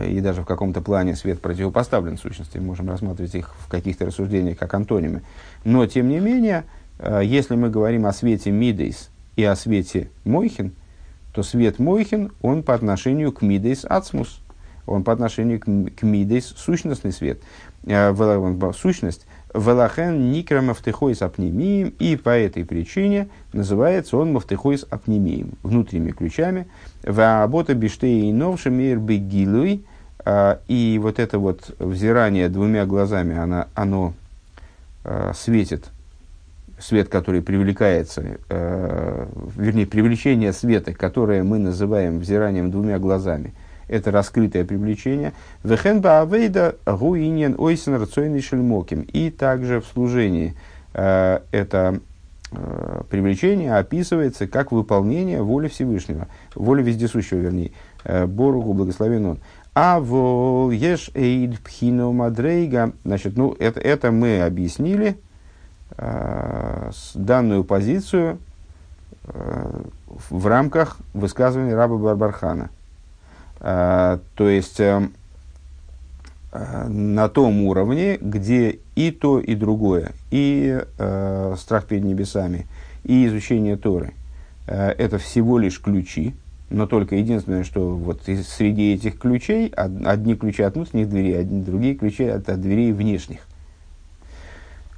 и 0.00 0.20
даже 0.20 0.42
в 0.42 0.46
каком-то 0.46 0.80
плане 0.80 1.14
свет 1.14 1.40
противопоставлен 1.40 2.16
сущности, 2.16 2.58
можем 2.58 2.88
рассматривать 2.88 3.34
их 3.34 3.54
в 3.58 3.68
каких-то 3.68 4.06
рассуждениях 4.06 4.58
как 4.58 4.72
антонимы. 4.74 5.22
Но, 5.64 5.86
тем 5.86 6.08
не 6.08 6.18
менее, 6.18 6.64
э, 6.98 7.20
если 7.24 7.54
мы 7.54 7.68
говорим 7.70 8.06
о 8.06 8.12
свете 8.12 8.50
Мидейс 8.50 9.10
и 9.36 9.44
о 9.44 9.54
свете 9.54 10.10
Мойхин, 10.24 10.72
то 11.34 11.42
свет 11.42 11.78
Мойхин, 11.78 12.32
он 12.42 12.62
по 12.62 12.74
отношению 12.74 13.32
к 13.32 13.42
Мидейс 13.42 13.84
Ацмус, 13.84 14.40
он 14.86 15.04
по 15.04 15.12
отношению 15.12 15.60
к 15.60 16.02
Мидейс 16.02 16.46
сущностный 16.46 17.12
свет. 17.12 17.40
Э, 17.84 18.72
сущность, 18.74 19.26
Велахен 19.54 20.30
Никра 20.30 20.62
Мафтехойс 20.62 21.20
Апнемием, 21.20 21.92
и 21.98 22.16
по 22.16 22.30
этой 22.30 22.64
причине 22.64 23.28
называется 23.52 24.16
он 24.16 24.32
Мафтехойс 24.32 24.86
Апнемием, 24.88 25.54
внутренними 25.62 26.12
ключами. 26.12 26.68
Ваабота 27.02 27.74
Биштей 27.74 28.32
Новшемир 28.32 28.98
Бегилуй, 28.98 29.84
э, 30.24 30.56
и 30.68 30.98
вот 31.02 31.18
это 31.18 31.38
вот 31.38 31.74
взирание 31.78 32.48
двумя 32.48 32.86
глазами, 32.86 33.36
оно, 33.36 33.66
оно 33.74 34.14
э, 35.04 35.32
светит, 35.34 35.86
свет, 36.78 37.08
который 37.08 37.42
привлекается, 37.42 38.38
вернее, 38.48 39.86
привлечение 39.86 40.52
света, 40.52 40.92
которое 40.92 41.44
мы 41.44 41.58
называем 41.58 42.18
взиранием 42.18 42.70
двумя 42.70 42.98
глазами– 42.98 43.54
это 43.92 44.10
раскрытое 44.10 44.64
привлечение. 44.64 45.34
Вехен 45.62 46.00
баавейда 46.00 46.76
гуинен 46.86 47.54
ойсен 47.58 47.94
рацойный 47.94 48.40
шельмоким. 48.40 49.02
И 49.02 49.30
также 49.30 49.80
в 49.80 49.86
служении 49.86 50.54
э, 50.94 51.40
это 51.50 52.00
э, 52.52 53.02
привлечение 53.10 53.76
описывается 53.76 54.46
как 54.46 54.72
выполнение 54.72 55.42
воли 55.42 55.68
Всевышнего, 55.68 56.28
воли 56.54 56.82
вездесущего, 56.82 57.38
вернее, 57.38 57.72
э, 58.04 58.26
Боругу, 58.26 58.72
благословен 58.72 59.26
он. 59.26 59.38
А 59.74 60.00
в 60.00 60.70
еш 60.70 61.10
эйд 61.14 61.60
пхину 61.60 62.12
мадрейга, 62.12 62.92
значит, 63.04 63.36
ну, 63.36 63.54
это, 63.58 63.78
это 63.78 64.10
мы 64.10 64.40
объяснили, 64.40 65.18
э, 65.98 66.90
данную 67.14 67.64
позицию 67.64 68.38
в 70.30 70.46
рамках 70.48 70.96
высказывания 71.14 71.76
раба 71.76 71.96
Барбархана. 71.96 72.70
Э, 73.62 74.18
то 74.34 74.48
есть, 74.48 74.80
э, 74.80 75.08
э, 76.50 76.88
на 76.88 77.28
том 77.28 77.62
уровне, 77.62 78.18
где 78.20 78.80
и 78.96 79.12
то, 79.12 79.38
и 79.38 79.54
другое, 79.54 80.10
и 80.32 80.80
э, 80.98 81.54
страх 81.56 81.86
перед 81.86 82.02
небесами, 82.02 82.66
и 83.04 83.24
изучение 83.26 83.76
Торы, 83.76 84.14
э, 84.66 84.90
это 84.98 85.18
всего 85.18 85.58
лишь 85.58 85.80
ключи, 85.80 86.34
но 86.70 86.88
только 86.88 87.14
единственное, 87.14 87.62
что 87.62 87.94
вот 87.94 88.22
среди 88.24 88.94
этих 88.94 89.18
ключей 89.20 89.68
одни 89.68 90.34
ключи 90.34 90.64
от 90.64 90.74
внутренних 90.74 91.08
дверей, 91.08 91.38
одни 91.38 91.62
другие 91.62 91.94
ключи 91.94 92.24
от, 92.24 92.48
от 92.48 92.60
дверей 92.60 92.92
внешних. 92.92 93.46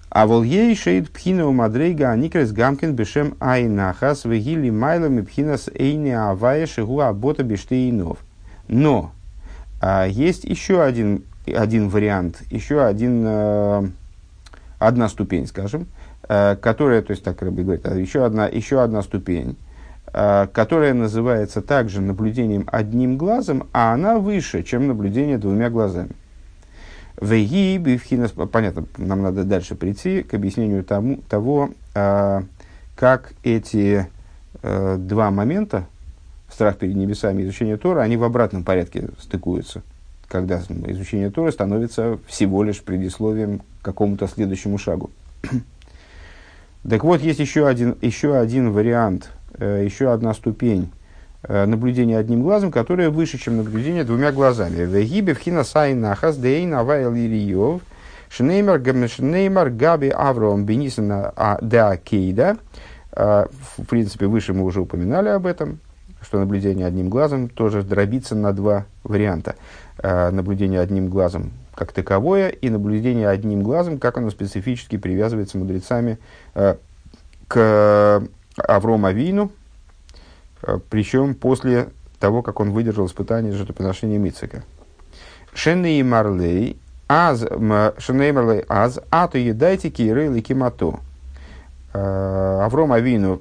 А 0.09 0.27
вол 0.27 0.43
ей 0.43 0.75
шейд 0.75 1.11
пхина 1.11 1.51
мадрейга 1.51 2.13
аникрес 2.13 2.53
гамкин 2.53 2.95
бешем 2.95 3.35
айнахас 3.41 4.25
вегили 4.25 4.71
майлами 4.71 5.21
пхинас 5.21 5.69
эйни 5.75 6.11
авая 6.13 6.67
шигу 6.67 7.01
абота 7.01 7.43
бештейнов. 7.43 8.19
Но 8.69 9.13
а, 9.81 10.07
есть 10.07 10.45
еще 10.45 10.83
один, 10.83 11.25
один 11.47 11.89
вариант, 11.89 12.43
еще 12.51 12.83
один, 12.85 13.25
а, 13.27 13.89
одна 14.79 15.09
ступень, 15.09 15.47
скажем, 15.47 15.87
а, 16.29 16.57
которая, 16.57 17.03
то 17.03 17.13
есть 17.13 17.23
так 17.23 17.41
Рабби 17.43 17.63
говорит, 17.63 17.87
еще 17.87 18.25
одна, 18.25 18.47
еще 18.47 18.83
одна 18.83 19.03
ступень, 19.03 19.57
Э, 20.17 20.47
которая 20.53 20.95
называется 20.95 21.61
также 21.61 22.01
наблюдением 22.01 22.69
одним 22.71 23.19
глазом, 23.19 23.67
а 23.73 23.93
она 23.93 24.17
выше, 24.21 24.63
чем 24.63 24.87
наблюдение 24.87 25.39
двумя 25.39 25.71
глазами. 25.71 26.11
Веги, 27.21 27.79
бифхинас, 27.79 28.31
понятно, 28.31 28.87
нам 28.97 29.23
надо 29.23 29.43
дальше 29.43 29.75
прийти 29.75 30.23
к 30.23 30.33
объяснению 30.35 30.85
тому, 30.85 31.17
того, 31.29 31.71
э, 31.97 32.43
как 32.95 33.33
эти 33.43 34.07
э, 34.63 34.97
два 35.01 35.33
момента, 35.33 35.89
страх 36.55 36.79
перед 36.79 36.97
небесами 36.97 37.43
и 37.43 37.45
изучение 37.45 37.77
Тора, 37.77 38.01
они 38.01 38.17
в 38.17 38.25
обратном 38.25 38.65
порядке 38.65 39.09
стыкуются, 39.21 39.83
когда 40.29 40.63
изучение 40.87 41.31
Тора 41.31 41.51
становится 41.51 42.19
всего 42.27 42.63
лишь 42.63 42.83
предисловием 42.83 43.59
к 43.59 43.85
какому-то 43.85 44.27
следующему 44.29 44.79
шагу. 44.79 45.11
так 46.89 47.05
вот, 47.05 47.21
есть 47.21 47.41
еще 47.41 47.67
один, 47.67 47.97
еще 48.01 48.37
один 48.37 48.73
вариант– 48.73 49.31
Э, 49.59 49.83
еще 49.85 50.13
одна 50.13 50.35
ступень 50.35 50.91
э, 51.45 51.65
наблюдения 51.67 52.19
одним 52.19 52.43
глазом, 52.43 52.73
которая 52.73 53.11
выше, 53.11 53.39
чем 53.39 53.59
наблюдение 53.59 54.03
двумя 54.03 54.33
глазами. 54.33 54.85
Вегибе 54.85 55.35
в 55.35 55.39
хинасай 55.39 55.95
нахас 55.95 56.37
дейн 56.37 56.75
авайл 56.75 57.15
ириев 57.15 57.83
шнеймар 58.31 58.83
шнеймар 59.09 59.71
габи 59.71 60.09
авром 60.09 60.65
бенисана 60.65 61.33
а, 61.37 61.59
де 61.63 61.79
акейда. 61.79 62.57
Э, 63.13 63.47
в 63.79 63.85
принципе, 63.85 64.27
выше 64.27 64.55
мы 64.55 64.65
уже 64.65 64.81
упоминали 64.81 65.29
об 65.29 65.47
этом, 65.47 65.79
что 66.25 66.41
наблюдение 66.41 66.87
одним 66.87 67.09
глазом 67.09 67.49
тоже 67.49 67.83
дробится 67.83 68.35
на 68.35 68.53
два 68.53 68.87
варианта. 69.05 69.55
Наблюдение 70.03 70.81
одним 70.81 71.09
глазом 71.09 71.53
как 71.75 71.93
таковое 71.93 72.49
и 72.49 72.69
наблюдение 72.71 73.29
одним 73.29 73.63
глазом, 73.63 73.99
как 73.99 74.19
оно 74.19 74.31
специфически 74.31 74.97
привязывается 74.97 75.59
мудрецами 75.59 76.19
к 77.49 78.23
Аврома 78.57 79.13
Вину, 79.13 79.51
э, 80.63 80.79
причем 80.91 81.35
после 81.35 81.89
того, 82.21 82.43
как 82.43 82.61
он 82.61 82.71
выдержал 82.71 83.07
испытание 83.07 83.53
жертвоприношения 83.53 84.19
Мицика. 84.19 84.63
Шеней 85.53 86.03
Марлей, 86.03 86.79
аз, 87.09 87.45
Шеней 87.99 88.33
Марлей, 88.33 88.65
аз, 88.69 89.01
а 89.11 89.29
то 89.29 89.39
едайте 89.39 89.91
кирей 89.91 90.41
кимато. 90.41 91.01
Э, 91.93 92.61
Авром 92.63 92.93
Авину 92.93 93.41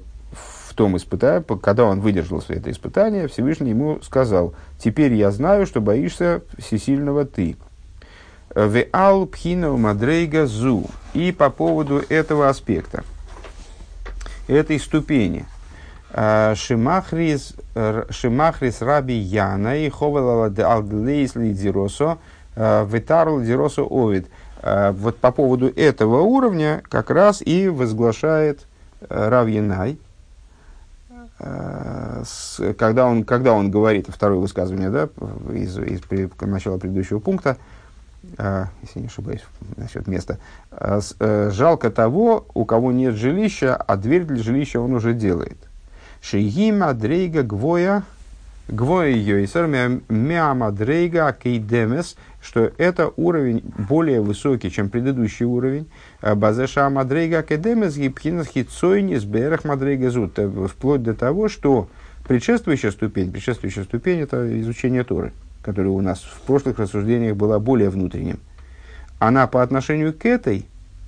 том 0.74 0.96
испытании, 0.96 1.44
когда 1.62 1.84
он 1.84 2.00
выдержал 2.00 2.42
это 2.48 2.70
испытание, 2.70 3.28
Всевышний 3.28 3.70
ему 3.70 4.00
сказал, 4.02 4.54
теперь 4.78 5.14
я 5.14 5.30
знаю, 5.30 5.66
что 5.66 5.80
боишься 5.80 6.42
всесильного 6.58 7.24
ты. 7.24 7.56
Веал 8.54 9.26
пхина 9.26 9.72
мадрейга 9.72 10.46
зу. 10.46 10.86
И 11.12 11.32
по 11.32 11.50
поводу 11.50 12.02
этого 12.08 12.48
аспекта– 12.48 13.04
этой 14.48 14.78
ступени. 14.78 15.46
А, 16.12 16.54
Шимахрис, 16.54 17.54
Шимахрис 18.10 18.82
Раби 18.82 19.14
Яна 19.14 19.78
и 19.78 19.88
Ховелала 19.88 20.52
Алглейс 20.58 21.34
Лидзиросо 21.34 22.18
а, 22.56 22.86
Витарл 22.86 23.40
Диросо 23.40 23.82
Овид. 23.82 24.28
А, 24.62 24.92
вот 24.92 25.18
по 25.18 25.32
поводу 25.32 25.68
этого 25.68 26.20
уровня 26.20 26.82
как 26.88 27.10
раз 27.10 27.42
и 27.42 27.68
возглашает 27.68 28.66
Рав 29.08 29.48
Янай, 29.48 29.98
когда 32.78 33.06
он, 33.06 33.24
когда 33.24 33.52
он 33.52 33.70
говорит, 33.70 34.06
второе 34.08 34.38
высказывание 34.38 34.90
да, 34.90 35.08
из, 35.52 35.78
из, 35.78 36.00
начала 36.40 36.78
предыдущего 36.78 37.18
пункта, 37.18 37.58
а, 38.38 38.68
если 38.82 39.00
не 39.00 39.06
ошибаюсь, 39.06 39.44
насчет 39.76 40.06
места, 40.06 40.38
э, 40.70 41.50
жалко 41.52 41.90
того, 41.90 42.46
у 42.54 42.64
кого 42.64 42.92
нет 42.92 43.14
жилища, 43.14 43.76
а 43.76 43.96
дверь 43.96 44.24
для 44.24 44.42
жилища 44.42 44.80
он 44.80 44.94
уже 44.94 45.12
делает. 45.12 45.58
Шейгима 46.22 46.94
дрейга 46.94 47.42
гвоя, 47.42 48.04
гвоя 48.68 49.10
йойсер 49.10 49.66
мяма 50.08 50.72
дрейга 50.72 51.32
кейдемес, 51.32 52.16
что 52.42 52.72
это 52.78 53.12
уровень 53.16 53.62
более 53.88 54.20
высокий, 54.20 54.70
чем 54.70 54.90
предыдущий 54.90 55.46
уровень. 55.46 55.86
А, 56.20 56.34
Базеша 56.34 56.88
мадрейга 56.90 57.42
кейдемес 57.42 57.96
гипхинас 57.96 58.48
хитсойнис 58.48 59.24
берах 59.24 59.64
мадрейга 59.64 60.10
зут. 60.10 60.38
Э, 60.38 60.48
вплоть 60.68 61.02
до 61.02 61.14
того, 61.14 61.48
что 61.48 61.88
предшествующая 62.26 62.90
ступень, 62.90 63.32
предшествующая 63.32 63.84
ступень 63.84 64.20
это 64.20 64.60
изучение 64.60 65.04
Торы 65.04 65.32
которая 65.64 65.92
у 65.92 66.00
нас 66.02 66.20
в 66.20 66.42
прошлых 66.42 66.78
рассуждениях 66.78 67.36
была 67.36 67.58
более 67.58 67.88
внутренним, 67.88 68.38
она 69.18 69.46
по 69.46 69.62
отношению 69.62 70.12
к 70.12 70.26
этой 70.26 70.66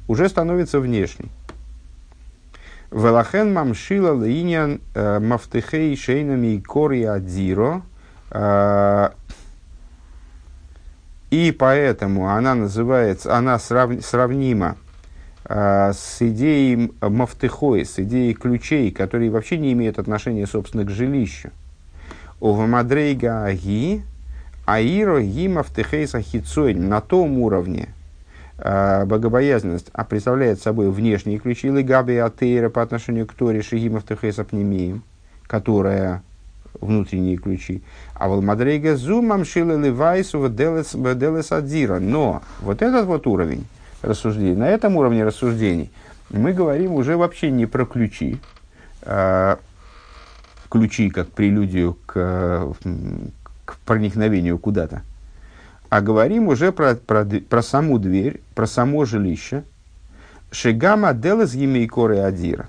уже 0.09 0.29
становится 0.29 0.81
внешней. 0.81 1.29
Велахен 2.91 3.53
мамшила 3.53 4.13
лейнян 4.13 4.81
э, 4.95 5.19
мафтехей 5.19 5.97
шейнами 5.97 6.55
и 6.55 6.61
кори 6.61 7.03
адзиро. 7.03 7.83
Э, 8.31 9.11
и 11.31 11.51
поэтому 11.51 12.29
она 12.29 12.55
называется, 12.55 13.37
она 13.37 13.59
срав, 13.59 13.91
сравнима 14.05 14.77
э, 15.45 15.93
с 15.93 16.23
идеей 16.23 16.93
мафтехой, 17.01 17.85
с 17.85 17.99
идеей 17.99 18.35
ключей, 18.35 18.93
которые 18.93 19.31
вообще 19.31 19.59
не 19.59 19.73
имеют 19.73 19.99
отношения, 19.99 20.47
собственно, 20.47 20.85
к 20.85 20.91
жилищу. 20.91 21.51
Овамадрейга 22.41 23.45
аги, 23.45 24.05
Аиро 24.67 25.21
гимов 25.21 25.71
техейса 25.75 26.21
хитсойн 26.21 26.89
на 26.89 27.01
том 27.01 27.39
уровне 27.39 27.89
богобоязненность 28.59 29.89
а 29.93 30.05
представляет 30.05 30.63
собой 30.63 30.91
внешние 30.91 31.39
ключи 31.39 31.69
лигаби 31.69 32.17
атеира 32.17 32.71
по 32.71 32.83
отношению 32.83 33.27
к 33.27 33.35
Торе 33.35 33.63
шигимов 33.63 34.05
техейса 34.05 34.45
пнемием, 34.45 35.03
которая 35.47 36.23
внутренние 36.81 37.37
ключи. 37.37 37.83
А 38.15 38.29
волмадрейга 38.29 38.97
зумам 38.97 39.45
шилы 39.45 39.81
ливайсу 39.81 40.49
делес 40.49 41.53
адзира. 41.53 41.99
Но 41.99 42.43
вот 42.61 42.83
этот 42.83 43.07
вот 43.07 43.27
уровень 43.27 43.67
рассуждений, 44.03 44.55
на 44.55 44.69
этом 44.69 44.97
уровне 44.97 45.25
рассуждений 45.25 45.91
мы 46.31 46.53
говорим 46.53 46.93
уже 46.93 47.17
вообще 47.17 47.51
не 47.51 47.67
про 47.67 47.85
ключи, 47.85 48.39
э, 49.03 49.57
ключи 50.71 51.11
как 51.11 51.29
прелюдию 51.29 51.97
к, 52.07 52.75
к 53.65 53.77
проникновению 53.85 54.59
куда-то, 54.59 55.03
а 55.89 56.01
говорим 56.01 56.49
уже 56.49 56.73
про, 56.73 56.95
про, 56.95 57.25
про 57.25 57.63
саму 57.63 57.99
дверь, 57.99 58.41
про 58.55 58.67
само 58.67 59.05
жилище. 59.05 59.65
Шигама 60.51 61.13
делес 61.13 61.55
емейкоры 61.55 62.19
адира. 62.19 62.69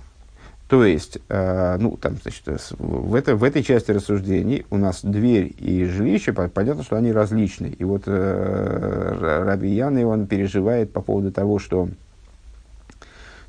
То 0.68 0.84
есть, 0.84 1.20
э, 1.30 1.78
ну, 1.80 1.96
там, 1.96 2.18
значит, 2.22 2.44
в, 2.78 3.16
это, 3.16 3.36
в 3.38 3.44
этой 3.44 3.64
части 3.64 3.92
рассуждений 3.92 4.66
у 4.70 4.78
нас 4.78 5.00
дверь 5.02 5.56
и 5.58 5.86
жилище, 5.86 6.34
понятно, 6.34 6.84
что 6.84 6.98
они 6.98 7.14
различны. 7.14 7.68
И 7.68 7.84
вот 7.86 8.04
э, 8.06 9.44
Раби 9.46 9.70
Ян, 9.70 9.98
он 10.04 10.28
переживает 10.28 10.92
по 10.92 11.02
поводу 11.02 11.32
того, 11.32 11.60
что 11.60 11.88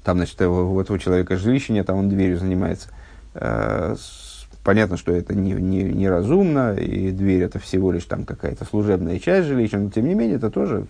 там, 0.05 0.19
значит, 0.19 0.41
у 0.41 0.79
этого 0.79 0.99
человека 0.99 1.37
жилище 1.37 1.73
нет, 1.73 1.91
а 1.91 1.95
он 1.95 2.09
дверью 2.09 2.39
занимается. 2.39 2.89
Э, 3.35 3.97
Понятно, 4.69 4.99
что 4.99 5.13
это 5.13 5.35
не, 5.35 5.53
не, 5.53 5.83
неразумно, 5.83 6.75
и 6.75 7.11
дверь 7.11 7.45
это 7.45 7.59
всего 7.59 7.91
лишь 7.91 8.05
там 8.05 8.27
какая-то 8.27 8.67
служебная 8.67 9.19
часть 9.19 9.49
жилища, 9.49 9.79
но 9.79 9.89
тем 9.89 10.07
не 10.07 10.13
менее 10.13 10.37
это 10.37 10.51
тоже, 10.51 10.85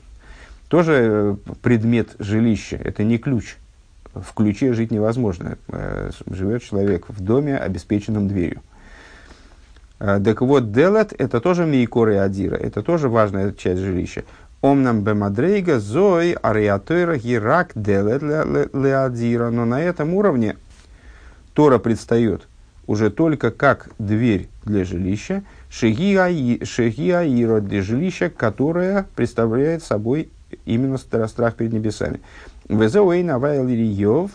тоже 0.67 1.37
предмет 1.63 2.17
жилища, 2.19 2.75
это 2.75 3.05
не 3.05 3.19
ключ 3.19 3.55
в 4.15 4.35
ключе 4.35 4.73
жить 4.73 4.91
невозможно. 4.91 5.59
Э, 5.69 6.11
живет 6.29 6.65
человек 6.65 7.05
в 7.07 7.23
доме, 7.23 7.57
обеспеченном 7.57 8.27
дверью. 8.27 8.63
Э, 10.01 10.21
так 10.25 10.41
вот, 10.41 10.73
делет– 10.73 11.13
это 11.17 11.41
тоже 11.41 11.65
мейкор 11.65 12.09
и 12.09 12.15
адира, 12.17 12.57
это 12.57 12.83
тоже 12.83 13.09
важная 13.09 13.53
часть 13.53 13.81
жилища. 13.81 14.25
Омнам 14.61 15.05
бемадрейга 15.05 15.79
зой 15.79 16.33
ариатойра 16.33 17.17
гирак 17.17 17.71
делет 17.77 18.23
леадира. 18.23 19.51
Но 19.51 19.65
на 19.65 19.81
этом 19.81 20.15
уровне 20.15 20.57
Тора 21.55 21.79
предстает 21.79 22.49
уже 22.89 23.11
только 23.11 23.51
как 23.53 23.91
дверь 23.99 24.49
для 24.65 24.85
жилища, 24.85 25.45
шеги 25.69 26.17
аиро 26.17 27.61
для 27.61 27.83
жилища, 27.83 28.31
которое 28.31 29.07
представляет 29.15 29.85
собой 29.85 30.31
именно 30.65 30.97
страх 30.97 31.55
перед 31.55 31.73
небесами. 31.75 32.21
Везеуэйна 32.69 33.39
вайлириев 33.39 34.31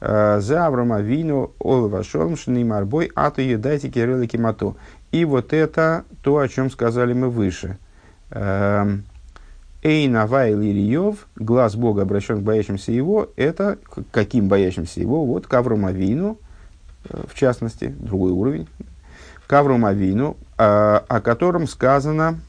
э, 0.00 0.38
за 0.40 0.66
Авраама 0.66 1.00
Вину 1.00 1.52
Олвашолм 1.58 2.36
Шнеймарбой 2.36 3.10
Ату 3.16 3.40
Едайте 3.42 3.90
Кирилла 3.90 4.26
Кимату. 4.28 4.76
И 5.10 5.24
вот 5.24 5.52
это 5.52 6.04
то, 6.22 6.38
о 6.38 6.48
чем 6.48 6.70
сказали 6.70 7.12
мы 7.12 7.30
выше. 7.30 7.78
Эм, 8.30 9.04
Эйна 9.82 10.28
Вайлириев, 10.28 11.26
глаз 11.34 11.74
Бога 11.74 12.02
обращен 12.02 12.38
к 12.38 12.42
боящимся 12.42 12.92
его, 12.92 13.30
это 13.34 13.78
каким 14.12 14.46
боящимся 14.46 15.00
его? 15.00 15.24
Вот 15.24 15.48
к 15.48 15.54
Аврааму 15.54 15.90
Вину, 15.90 16.38
в 17.04 17.34
частности, 17.34 17.86
другой 17.86 18.32
уровень, 18.32 18.68
к 19.46 19.52
Аврааму 19.52 19.92
Вину, 19.92 20.36
э, 20.56 20.62
о 20.62 21.20
котором 21.20 21.66
сказано, 21.66 22.40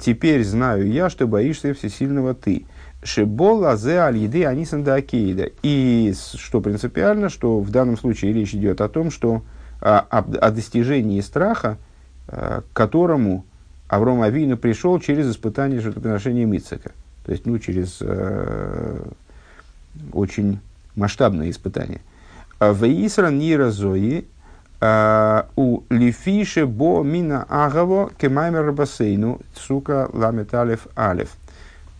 «Теперь 0.00 0.44
знаю 0.44 0.90
я, 0.90 1.08
что 1.08 1.28
боишься 1.28 1.72
всесильного 1.74 2.34
ты». 2.34 2.66
Шибола 3.02 3.76
зе 3.76 3.98
аль-еды 3.98 4.44
анисанда 4.44 4.96
акейда. 4.96 5.50
И 5.62 6.12
что 6.34 6.60
принципиально, 6.60 7.28
что 7.28 7.60
в 7.60 7.70
данном 7.70 7.96
случае 7.96 8.32
речь 8.32 8.54
идет 8.54 8.80
о 8.80 8.88
том, 8.88 9.10
что 9.10 9.42
о, 9.80 10.00
о, 10.00 10.18
о 10.18 10.50
достижении 10.50 11.20
страха, 11.20 11.78
а, 12.28 12.60
к 12.60 12.76
которому 12.76 13.44
Авром 13.88 14.22
Авину 14.22 14.56
пришел 14.56 15.00
через 15.00 15.30
испытание 15.30 15.80
жертвоприношения 15.80 16.44
Мицека. 16.44 16.92
То 17.24 17.32
есть, 17.32 17.46
ну, 17.46 17.58
через 17.58 17.98
э, 18.00 19.02
очень 20.12 20.60
масштабное 20.94 21.50
испытание. 21.50 22.00
Вейсра 22.60 23.30
нира 23.30 23.70
зои 23.70 24.26
у 25.56 25.82
лифише 25.90 26.66
бо 26.66 27.02
мина 27.02 27.44
агаво 27.48 28.10
кемаймер 28.18 28.72
бассейну 28.72 29.40
сука 29.54 30.08
ламеталев 30.12 30.86
алев. 30.94 31.28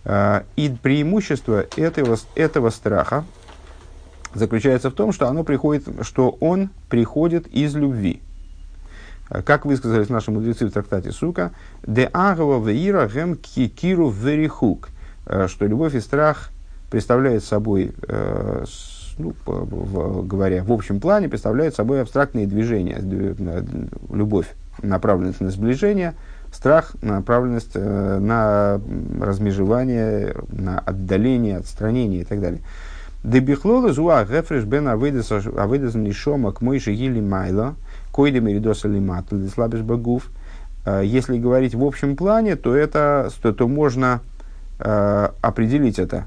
А, 0.05 0.45
и 0.57 0.75
преимущество 0.83 1.67
этого, 1.77 2.17
этого 2.35 2.71
страха 2.71 3.25
заключается 4.35 4.91
в 4.91 4.95
том, 4.95 5.13
что, 5.13 5.29
оно 5.29 5.45
приходит, 5.45 5.89
что 6.03 6.37
он 6.41 6.71
приходит 6.89 7.47
из 7.49 7.75
любви. 7.75 8.23
А, 9.29 9.43
как 9.43 9.67
высказались 9.67 10.09
наши 10.09 10.31
мудрецы 10.31 10.67
в 10.67 10.73
трактате 10.73 11.13
Сука, 11.13 11.53
«Де 11.87 12.09
агава 12.13 12.67
веира 12.67 13.09
гем 13.09 13.37
киру 13.37 14.09
верихук», 14.09 14.89
а, 15.27 15.49
что 15.49 15.67
любовь 15.67 15.95
и 15.95 16.01
страх 16.01 16.51
представляют 16.91 17.45
собой, 17.45 17.93
ну, 19.19 19.35
говоря 20.23 20.65
в 20.65 20.73
общем 20.73 21.01
плане, 21.01 21.29
представляют 21.29 21.75
собой 21.75 22.03
абстрактные 22.03 22.47
движения. 22.47 22.99
Любовь 24.11 24.47
направленность 24.83 25.41
на 25.41 25.51
сближение– 25.51 26.15
Страх– 26.53 26.97
направленность 27.03 27.73
э, 27.75 28.19
на 28.19 28.81
размежевание, 29.21 30.35
на 30.49 30.81
отдаление, 30.81 31.59
отстранение 31.59 32.23
и 32.23 32.25
так 32.25 32.41
далее. 32.41 32.61
Дебихлола 33.23 33.93
зуа 33.93 34.25
гефреш 34.25 34.65
бен 34.65 34.89
авыдас 34.89 35.31
нишома 35.95 36.53
к 36.53 36.61
мойши 36.61 36.93
гили 36.93 37.21
майла, 37.21 37.77
койдем 38.11 38.49
иридоса 38.49 38.89
лиматл, 38.89 39.37
слабиш 39.47 39.83
багув. 39.83 40.25
Э, 40.85 41.03
если 41.05 41.39
говорить 41.39 41.75
в 41.75 41.85
общем 41.85 42.17
плане, 42.17 42.57
то, 42.57 42.75
это, 42.75 43.31
то, 43.43 43.53
то 43.53 43.69
можно 43.69 44.21
э, 44.81 45.29
определить 45.41 46.01
это 46.01 46.27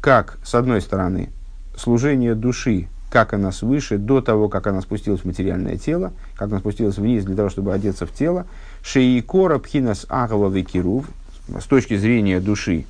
как, 0.00 0.38
с 0.44 0.54
одной 0.54 0.80
стороны, 0.80 1.28
служение 1.76 2.34
души 2.34 2.88
как 3.12 3.34
она 3.34 3.52
свыше, 3.52 3.98
до 3.98 4.22
того, 4.22 4.48
как 4.48 4.66
она 4.66 4.80
спустилась 4.80 5.20
в 5.20 5.26
материальное 5.26 5.76
тело, 5.76 6.12
как 6.34 6.48
она 6.48 6.60
спустилась 6.60 6.96
вниз 6.96 7.24
для 7.24 7.36
того, 7.36 7.50
чтобы 7.50 7.74
одеться 7.74 8.06
в 8.06 8.12
тело. 8.12 8.46
Шеикора 8.82 9.58
пхинас 9.58 10.06
агава 10.08 10.48
векирув, 10.48 11.04
с 11.60 11.64
точки 11.64 11.94
зрения 11.98 12.40
души, 12.40 12.86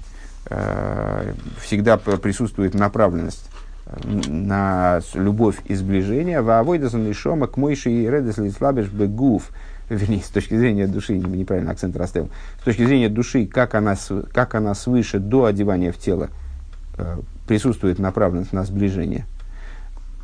э, 0.49 1.33
всегда 1.61 1.97
присутствует 1.97 2.73
направленность 2.75 3.45
э, 3.87 3.99
на 4.29 5.01
любовь 5.15 5.57
и 5.65 5.75
сближение. 5.75 6.41
Ваавойдасан 6.41 7.05
лишома 7.05 7.49
к 7.49 7.57
мойши 7.57 7.91
и 7.91 8.09
редес 8.09 8.37
слабеш 8.57 8.87
бегув. 8.91 9.51
Вернее, 9.91 10.23
с 10.23 10.29
точки 10.29 10.57
зрения 10.57 10.87
души, 10.87 11.19
неправильно 11.19 11.73
акцент 11.73 11.97
расставил. 11.97 12.31
С 12.61 12.65
точки 12.65 12.87
зрения 12.87 13.09
души, 13.09 13.47
как 13.47 13.75
она, 13.75 13.97
как 14.33 14.55
она 14.55 14.77
свыше 14.77 15.19
до 15.19 15.47
одевания 15.47 15.91
в 15.91 15.99
тело 15.99 16.31
присутствует 17.47 17.99
направленность 17.99 18.53
на 18.53 18.65
сближение– 18.65 19.27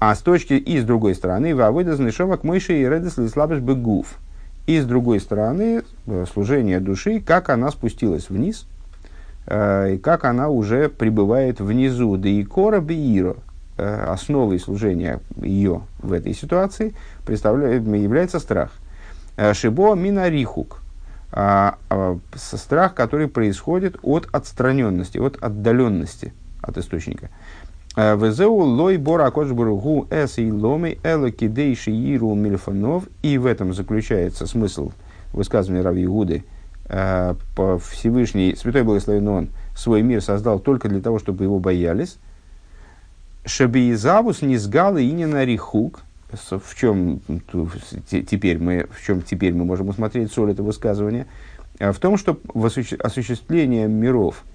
а 0.01 0.15
с 0.15 0.21
точки 0.21 0.53
и 0.53 0.79
с 0.79 0.85
другой 0.85 1.15
стороны, 1.15 1.55
вавыда 1.57 1.97
знышова 1.97 2.37
к 2.37 2.45
мыши 2.45 2.81
и 2.81 2.89
редес 2.89 3.19
лислабеш 3.19 3.59
бегуф. 3.59 4.19
И 4.67 4.79
с 4.79 4.85
другой 4.85 5.19
стороны, 5.19 5.83
э, 6.07 6.25
служение 6.33 6.79
души, 6.79 7.21
как 7.21 7.49
она 7.49 7.71
спустилась 7.71 8.31
вниз, 8.31 8.67
э, 9.47 9.95
и 9.95 9.99
как 9.99 10.25
она 10.25 10.51
уже 10.51 10.89
пребывает 10.89 11.61
внизу. 11.61 12.17
Да 12.17 12.29
и 12.29 12.45
кора 12.45 12.81
беиро, 12.81 13.37
э, 13.77 14.05
основой 14.09 14.61
служения 14.61 15.21
ее 15.43 15.83
в 16.01 16.13
этой 16.13 16.35
ситуации, 16.35 16.95
представляет, 17.27 17.83
является 17.83 18.39
страх. 18.39 18.73
Шибо 19.53 19.95
минарихук, 19.95 20.81
а, 21.31 21.79
а, 21.91 22.19
страх, 22.35 22.95
который 22.95 23.29
происходит 23.29 23.97
от 24.03 24.27
отстраненности, 24.33 25.19
от 25.19 25.37
отдаленности 25.37 26.33
от 26.63 26.79
источника. 26.79 27.31
Везеу 27.97 28.55
лой 28.55 28.97
бора 28.97 29.31
кошбургу 29.33 30.07
эс 30.11 30.39
и 30.39 30.53
ломи 30.53 31.01
эла 31.03 31.33
кидейши 31.33 31.91
иру 31.91 32.33
мильфанов. 32.35 33.09
И 33.23 33.39
в 33.39 33.47
этом 33.47 33.75
заключается 33.75 34.47
смысл 34.47 34.93
высказывания 35.33 35.83
Рави 35.83 36.05
Игуды. 36.05 36.45
Э, 36.89 37.35
Всевышний, 37.91 38.55
Святой 38.55 38.85
Благословен 38.85 39.29
Он, 39.29 39.49
свой 39.77 40.03
мир 40.03 40.23
создал 40.23 40.61
только 40.61 40.89
для 40.89 41.01
того, 41.01 41.19
чтобы 41.19 41.43
его 41.43 41.59
боялись. 41.59 42.19
Шабиизавус 43.45 44.43
низгал 44.43 44.97
и 44.97 45.11
не 45.11 45.27
нарихук. 45.27 46.01
В 46.31 46.75
чем 46.77 47.21
теперь 48.09 48.59
мы, 48.59 48.87
в 48.93 49.05
чем 49.05 49.23
теперь 49.23 49.55
мы 49.55 49.65
можем 49.65 49.89
усмотреть 49.89 50.31
соль 50.31 50.53
этого 50.53 50.67
высказывания? 50.67 51.27
Э, 51.81 51.91
в 51.91 51.99
том, 51.99 52.17
что 52.17 52.39
в 52.55 52.65
осуществление 52.65 53.89
миров– 53.89 54.45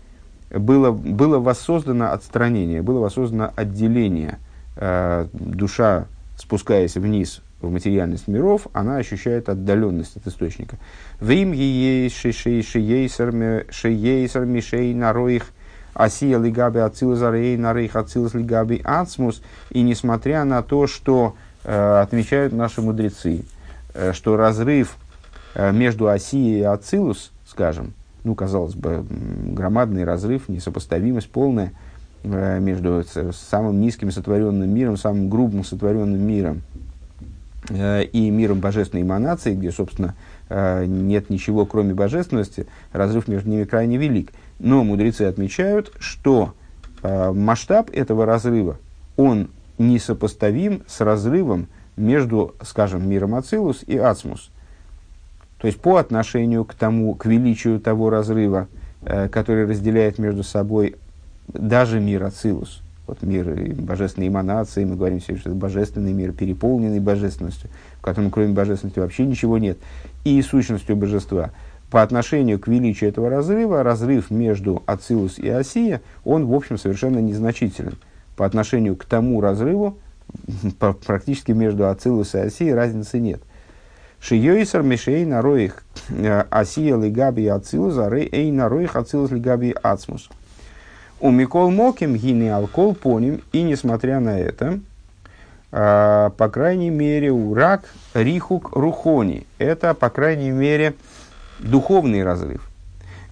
было, 0.49 0.91
было 0.91 1.39
воссоздано 1.39 2.11
отстранение, 2.11 2.81
было 2.81 2.99
воссоздано 2.99 3.51
отделение. 3.55 4.39
Э, 4.75 5.27
душа, 5.33 6.05
спускаясь 6.37 6.95
вниз 6.95 7.41
в 7.61 7.71
материальность 7.71 8.27
миров, 8.27 8.67
она 8.73 8.97
ощущает 8.97 9.49
отдаленность 9.49 10.17
от 10.17 10.27
источника. 10.27 10.77
Вим 11.19 11.51
ей 11.51 12.09
шейсар 12.09 13.31
мишей 13.31 14.93
нароих 14.93 15.47
асия 15.93 16.39
лигаби 16.39 16.79
ацилус 16.79 17.21
арей 17.21 17.57
нарейх 17.57 17.95
ацилус 17.95 18.33
лигаби 18.33 18.81
ацмус. 18.83 19.41
И 19.69 19.81
несмотря 19.81 20.43
на 20.43 20.61
то, 20.63 20.87
что 20.87 21.35
э, 21.63 22.01
отмечают 22.01 22.53
наши 22.53 22.81
мудрецы, 22.81 23.45
э, 23.93 24.13
что 24.13 24.37
разрыв 24.37 24.97
между 25.55 26.07
асией 26.07 26.61
и 26.61 26.63
ацилус, 26.63 27.31
скажем, 27.45 27.93
ну, 28.23 28.35
казалось 28.35 28.75
бы, 28.75 29.05
громадный 29.09 30.03
разрыв, 30.03 30.47
несопоставимость 30.49 31.29
полная 31.29 31.73
э, 32.23 32.59
между 32.59 33.03
самым 33.33 33.81
низким 33.81 34.11
сотворенным 34.11 34.69
миром, 34.69 34.97
самым 34.97 35.29
грубым 35.29 35.63
сотворенным 35.63 36.21
миром 36.21 36.61
э, 37.69 38.03
и 38.05 38.29
миром 38.29 38.59
божественной 38.59 39.03
эманации, 39.03 39.53
где, 39.53 39.71
собственно, 39.71 40.15
э, 40.49 40.85
нет 40.85 41.29
ничего, 41.29 41.65
кроме 41.65 41.93
божественности, 41.93 42.67
разрыв 42.91 43.27
между 43.27 43.49
ними 43.49 43.65
крайне 43.65 43.97
велик. 43.97 44.31
Но 44.59 44.83
мудрецы 44.83 45.23
отмечают, 45.23 45.91
что 45.99 46.53
масштаб 47.01 47.89
этого 47.91 48.25
разрыва, 48.25 48.77
он 49.17 49.49
несопоставим 49.77 50.83
с 50.87 51.01
разрывом 51.01 51.67
между, 51.97 52.55
скажем, 52.61 53.09
миром 53.09 53.35
Ацилус 53.35 53.83
и 53.85 53.97
Ацмус. 53.97 54.52
То 55.63 55.67
есть 55.67 55.79
по 55.79 55.95
отношению 55.95 56.65
к 56.65 56.73
тому, 56.73 57.15
к 57.15 57.25
величию 57.25 57.79
того 57.79 58.09
разрыва, 58.09 58.67
э, 59.01 59.29
который 59.29 59.65
разделяет 59.65 60.19
между 60.19 60.43
собой 60.43 60.97
даже 61.47 62.01
мир 62.01 62.25
Ацилус, 62.25 62.81
вот 63.07 63.21
мир 63.21 63.73
божественной 63.75 64.27
эманации, 64.27 64.83
мы 64.83 64.97
говорим 64.97 65.21
все, 65.21 65.37
что 65.37 65.51
это 65.51 65.57
божественный 65.57 66.11
мир, 66.11 66.33
переполненный 66.33 66.99
божественностью, 66.99 67.69
в 67.99 68.01
котором 68.01 68.29
кроме 68.29 68.53
божественности 68.53 68.99
вообще 68.99 69.25
ничего 69.25 69.57
нет, 69.57 69.77
и 70.25 70.41
сущностью 70.41 70.97
божества. 70.97 71.51
По 71.89 72.01
отношению 72.01 72.59
к 72.59 72.67
величию 72.67 73.09
этого 73.09 73.29
разрыва, 73.29 73.83
разрыв 73.83 74.31
между 74.31 74.83
Ацилус 74.85 75.39
и 75.39 75.47
Осия, 75.47 76.01
он, 76.25 76.45
в 76.45 76.53
общем, 76.53 76.77
совершенно 76.77 77.19
незначителен. 77.19 77.95
по 78.35 78.45
отношению 78.45 78.97
к 78.97 79.05
тому 79.05 79.39
разрыву, 79.39 79.97
практически 81.05 81.53
между 81.53 81.87
Ацилус 81.87 82.35
и 82.35 82.39
Осией 82.39 82.73
разницы 82.73 83.17
нет. 83.21 83.41
Шиёйсер 84.23 84.83
мишей 84.83 85.25
нароих 85.25 85.83
э, 86.07 86.45
Осия 86.49 86.95
лигаби 86.95 87.47
Ацилус, 87.47 87.97
а 87.97 88.09
эй 88.15 88.51
нароих 88.51 88.95
Ацилус 88.95 89.31
лигаби 89.31 89.75
Ацмус. 89.83 90.29
У 91.19 91.29
Микол 91.29 91.71
Моким 91.71 92.15
гини 92.15 92.47
алкол 92.47 92.95
поним, 92.95 93.41
и 93.51 93.63
несмотря 93.63 94.21
на 94.21 94.39
это, 94.39 94.79
э, 95.73 96.29
по 96.37 96.47
крайней 96.47 96.89
мере, 96.89 97.33
урак 97.33 97.83
рихук 98.13 98.77
рухони. 98.77 99.45
Это, 99.57 99.93
по 99.93 100.09
крайней 100.09 100.51
мере, 100.51 100.93
духовный 101.59 102.23
разрыв. 102.23 102.69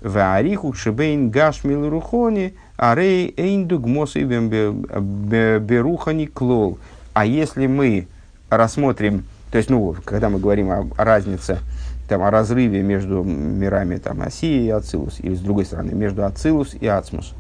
Ваарихук 0.01 0.75
шебейн 0.75 1.30
гашмил 1.30 1.89
рухони, 1.89 2.54
арей 2.75 3.34
эйн 3.38 3.65
дугмос 3.65 4.15
берухани 4.15 6.25
клол. 6.25 6.80
А 7.13 7.25
если 7.25 7.67
мы 7.67 8.08
рассмотрим, 8.49 9.23
то 9.51 9.57
есть, 9.57 9.69
ну, 9.69 9.95
когда 10.05 10.29
мы 10.29 10.39
говорим 10.39 10.71
о, 10.71 10.87
о 10.95 11.03
разнице, 11.03 11.59
там, 12.07 12.23
о 12.23 12.31
разрыве 12.31 12.81
между 12.81 13.23
мирами 13.23 13.97
там, 13.97 14.21
Осия 14.21 14.61
и 14.61 14.69
Ацилус, 14.69 15.19
или 15.19 15.35
с 15.35 15.39
другой 15.39 15.65
стороны, 15.65 15.91
между 15.93 16.25
Ацилус 16.25 16.73
и 16.73 16.87
Ацмус, 16.87 17.33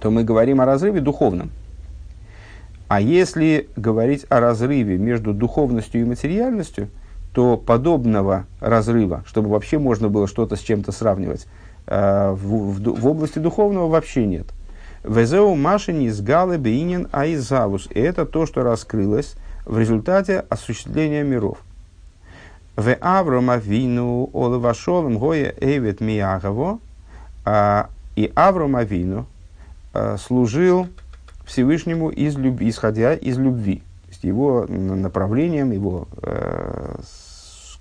то 0.00 0.10
мы 0.10 0.24
говорим 0.24 0.60
о 0.60 0.64
разрыве 0.64 1.00
духовном. 1.00 1.50
А 2.88 3.00
если 3.00 3.68
говорить 3.76 4.26
о 4.28 4.40
разрыве 4.40 4.96
между 4.96 5.34
духовностью 5.34 6.00
и 6.00 6.04
материальностью, 6.04 6.88
то 7.32 7.56
подобного 7.56 8.46
разрыва, 8.60 9.22
чтобы 9.26 9.50
вообще 9.50 9.78
можно 9.78 10.08
было 10.08 10.26
что-то 10.26 10.56
с 10.56 10.60
чем-то 10.60 10.90
сравнивать, 10.90 11.46
э, 11.86 12.30
в, 12.32 12.72
в, 12.72 13.00
в 13.00 13.06
области 13.06 13.38
духовного 13.38 13.88
вообще 13.88 14.26
нет. 14.26 14.46
Везеу 15.04 15.54
машини 15.54 16.08
с 16.08 16.20
галы 16.20 16.58
бейнин 16.58 17.08
айзавус. 17.12 17.88
И 17.90 18.00
это 18.00 18.26
то, 18.26 18.46
что 18.46 18.62
раскрылось 18.62 19.34
в 19.68 19.78
результате 19.78 20.44
осуществления 20.48 21.22
миров. 21.22 21.58
В 22.74 22.94
Аврома 23.00 23.56
вину 23.56 24.30
олевашолом 24.32 25.18
гоя 25.18 25.54
эвет 25.60 26.00
миягаво. 26.00 26.80
А, 27.44 27.90
и 28.16 28.32
Авром 28.34 28.76
Авину 28.76 29.26
а, 29.92 30.16
служил 30.16 30.88
Всевышнему 31.44 32.10
из 32.10 32.36
люб... 32.36 32.60
исходя 32.60 33.14
из 33.14 33.38
любви. 33.38 33.82
То 34.06 34.08
есть 34.10 34.24
его 34.24 34.66
направлением, 34.66 35.70
его 35.70 36.08
э, 36.22 36.96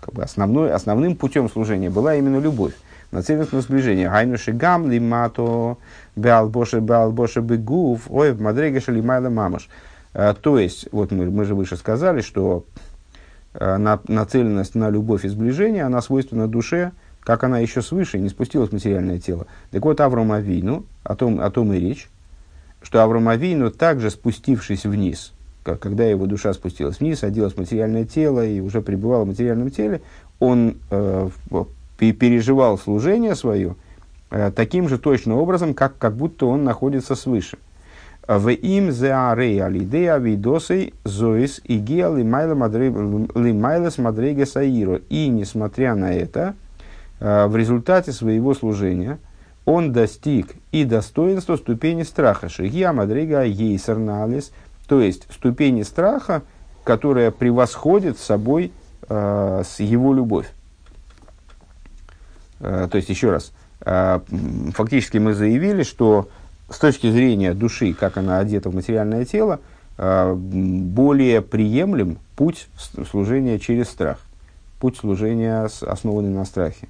как 0.02 0.14
бы 0.14 0.24
основной, 0.24 0.72
основным 0.72 1.16
путем 1.16 1.50
служения 1.50 1.90
была 1.90 2.16
именно 2.16 2.40
любовь, 2.40 2.74
нацеленность 3.12 3.54
на 3.54 3.62
сближение. 3.62 4.10
Гайнуши 4.10 4.52
гам 4.52 4.90
лимато 4.90 5.78
беалбоше 6.16 6.80
беалбоше 6.80 7.42
бегув 7.42 8.10
ой 8.10 8.34
в 8.34 8.42
мадрегеше 8.42 8.92
лимайла 8.92 9.30
мамаш. 9.30 9.70
Э, 10.18 10.34
то 10.34 10.58
есть, 10.58 10.90
вот 10.92 11.12
мы, 11.12 11.30
мы 11.30 11.46
же 11.46 11.54
выше 11.54 11.78
сказали, 11.78 12.22
что 12.22 12.66
э, 13.54 13.78
на, 13.78 14.00
нацеленность 14.08 14.74
на 14.74 14.90
любовь 14.90 15.24
и 15.26 15.28
сближение, 15.30 15.84
она 15.84 16.02
свойственна 16.02 16.48
душе, 16.48 16.92
как 17.22 17.44
она 17.44 17.60
еще 17.60 17.84
свыше 17.84 18.18
не 18.18 18.30
спустилась 18.30 18.72
в 18.72 18.74
материальное 18.74 19.20
тело. 19.20 19.46
Так 19.70 19.86
вот, 19.86 20.02
Авраам 20.02 20.32
Авину, 20.32 20.86
о 21.04 21.16
том, 21.16 21.40
о 21.40 21.52
том 21.52 21.72
и 21.72 21.80
речь, 21.80 22.10
что 22.82 23.04
Авраам 23.04 23.30
Авину, 23.30 23.70
также 23.70 24.10
спустившись 24.10 24.86
вниз, 24.86 25.34
как, 25.62 25.80
когда 25.80 26.06
его 26.06 26.26
душа 26.26 26.52
спустилась 26.54 27.00
вниз, 27.00 27.24
оделась 27.24 27.54
в 27.54 27.60
материальное 27.60 28.06
тело 28.06 28.44
и 28.44 28.60
уже 28.60 28.82
пребывал 28.82 29.24
в 29.24 29.28
материальном 29.28 29.70
теле, 29.70 30.02
он 30.40 30.78
э, 30.90 31.30
переживал 32.00 32.80
служение 32.80 33.36
свое 33.36 33.76
э, 34.32 34.52
таким 34.56 34.90
же 34.90 34.98
точно 34.98 35.36
образом, 35.36 35.76
как, 35.76 35.96
как 36.00 36.16
будто 36.16 36.48
он 36.48 36.64
находится 36.64 37.14
свыше. 37.14 37.60
В 38.28 38.50
им 38.50 38.92
зеарей 38.92 39.64
алидея 39.64 40.18
видосей 40.18 40.94
зоис 41.06 41.62
и 41.64 41.78
геа 41.78 42.14
лимайлес 42.14 43.98
мадреге 43.98 44.46
саиро. 44.46 45.02
И, 45.10 45.30
несмотря 45.30 45.96
на 45.96 46.14
это, 46.14 46.56
в 47.20 47.56
результате 47.56 48.12
своего 48.12 48.54
служения 48.54 49.18
он 49.66 49.92
достиг 49.92 50.56
и 50.72 50.84
достоинства 50.84 51.56
ступени 51.56 52.04
страха. 52.04 52.50
Шигия 52.50 52.92
мадрега 52.92 53.44
ейсерналис, 53.44 54.52
то 54.88 55.02
есть 55.02 55.28
ступени 55.34 55.84
страха, 55.84 56.42
которая 56.84 57.32
превосходит 57.32 58.18
собой 58.18 58.72
с 59.10 59.80
его 59.80 60.14
любовь. 60.14 60.50
То 62.60 62.92
есть, 62.94 63.10
еще 63.10 63.32
раз, 63.32 63.52
фактически 63.80 65.18
мы 65.18 65.34
заявили, 65.34 65.84
что 65.84 66.30
с 66.70 66.78
точки 66.80 67.10
зрения 67.10 67.54
души, 67.54 67.94
как 67.94 68.18
она 68.18 68.40
одета 68.40 68.70
в 68.70 68.76
материальное 68.76 69.26
тело, 69.26 69.60
э, 69.98 70.34
более 70.34 71.42
приемлем 71.42 72.18
путь 72.36 72.68
служения 73.10 73.60
через 73.60 73.90
страх, 73.90 74.20
путь 74.80 74.98
служения, 74.98 75.70
основанный 75.82 76.30
на 76.30 76.46
страхе. 76.46 76.88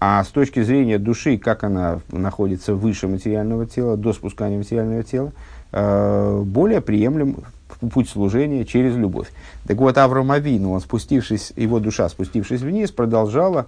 А 0.00 0.24
с 0.24 0.28
точки 0.28 0.62
зрения 0.62 0.98
души, 0.98 1.38
как 1.38 1.62
она 1.62 2.00
находится 2.10 2.74
выше 2.74 3.06
материального 3.06 3.66
тела, 3.66 3.96
до 3.96 4.12
спускания 4.12 4.58
материального 4.58 5.04
тела, 5.04 5.32
более 5.70 6.80
приемлем 6.80 7.44
путь 7.90 8.08
служения 8.08 8.64
через 8.64 8.96
любовь. 8.96 9.28
Так 9.66 9.76
вот, 9.78 9.98
Авраам 9.98 10.30
Авину, 10.30 10.72
он 10.72 10.80
спустившись, 10.80 11.52
его 11.56 11.80
душа, 11.80 12.08
спустившись 12.08 12.60
вниз, 12.60 12.90
продолжала 12.90 13.66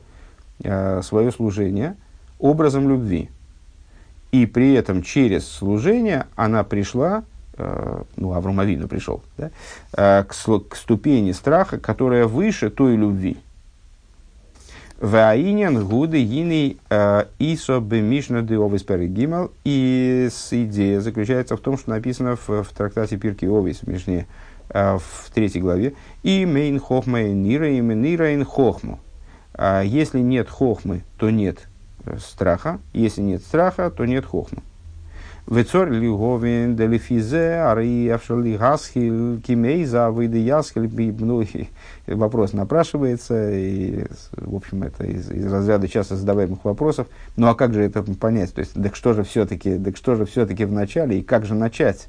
э, 0.63 1.03
свое 1.03 1.33
служение 1.33 1.97
образом 2.39 2.89
любви. 2.89 3.31
И 4.35 4.47
при 4.47 4.75
этом 4.75 5.05
через 5.05 5.47
служение 5.47 6.27
она 6.35 6.65
пришла, 6.65 7.23
э, 7.57 8.03
ну, 8.17 8.33
Авраам 8.33 8.59
Авину 8.59 8.89
пришел, 8.89 9.23
да, 9.39 9.53
э, 9.97 10.25
к, 10.25 10.35
к 10.69 10.75
ступени 10.75 11.31
страха, 11.31 11.79
которая 11.79 12.27
выше 12.27 12.69
той 12.71 12.97
любви. 12.97 13.37
Ваинен 14.99 15.87
гуды 15.87 16.25
гины 16.25 16.79
э, 16.91 17.27
исо 17.39 17.79
бемишна 17.79 18.43
де 18.43 18.57
овис 18.57 18.85
гимал. 18.85 19.53
И 19.63 20.29
идея 20.51 21.01
заключается 21.01 21.57
в 21.57 21.61
том, 21.61 21.79
что 21.79 21.91
написано 21.91 22.35
в, 22.35 22.65
в 22.65 22.73
трактате 22.77 23.17
Пирки 23.19 23.45
Овис, 23.45 23.83
в 23.83 23.87
Мишне, 23.87 24.27
э, 24.71 24.99
в 24.99 25.31
третьей 25.33 25.61
главе. 25.61 25.95
И 26.25 26.45
мейн 26.45 26.81
хохма 26.81 27.23
и 27.23 27.31
нира, 27.31 27.71
и 27.71 27.79
нира 27.79 28.45
хохму. 28.45 28.99
А 29.53 29.83
если 29.83 30.19
нет 30.19 30.49
хохмы, 30.51 31.05
то 31.19 31.31
нет 31.31 31.69
страха. 32.19 32.81
Если 32.93 33.23
нет 33.23 33.43
страха, 33.43 33.91
то 33.91 34.05
нет 34.05 34.25
хохмы. 34.25 34.63
Вецор 35.47 35.91
ли 35.91 36.09
говин 36.09 36.75
делифизе, 36.75 37.57
ари 37.67 38.09
авшали 38.09 38.57
гасхил 38.57 39.43
кимейза, 39.43 40.11
выйды 40.11 40.39
ясхил, 40.39 40.89
ну, 41.19 41.45
вопрос 42.07 42.55
напрашивается, 42.55 43.51
и, 43.53 44.07
в 44.33 44.57
общем, 44.57 44.85
это 44.85 45.05
из, 45.05 45.31
из 45.31 45.53
разряда 45.53 45.87
часто 45.87 46.17
задаваемых 46.17 46.65
вопросов. 46.65 47.09
Ну, 47.37 47.49
а 47.49 47.55
как 47.55 47.75
же 47.75 47.83
это 47.83 48.03
понять? 48.03 48.55
То 48.55 48.61
есть, 48.61 48.73
так 48.73 48.97
что 48.97 49.13
же 49.13 49.23
все-таки, 49.23 49.79
так 49.79 49.99
что 49.99 50.15
же 50.15 50.25
все-таки 50.25 50.65
в 50.65 50.73
начале, 50.73 51.19
и 51.19 51.23
как 51.23 51.45
же 51.45 51.55
начать? 51.55 52.09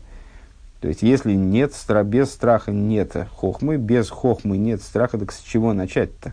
То 0.80 0.88
есть, 0.88 1.02
если 1.02 1.34
нет, 1.34 1.74
без 2.06 2.32
страха 2.32 2.72
нет 2.72 3.18
хохмы, 3.36 3.76
без 3.76 4.10
хохмы 4.10 4.58
нет 4.58 4.82
страха, 4.82 5.18
так 5.18 5.34
с 5.34 5.42
чего 5.42 5.74
начать-то? 5.74 6.32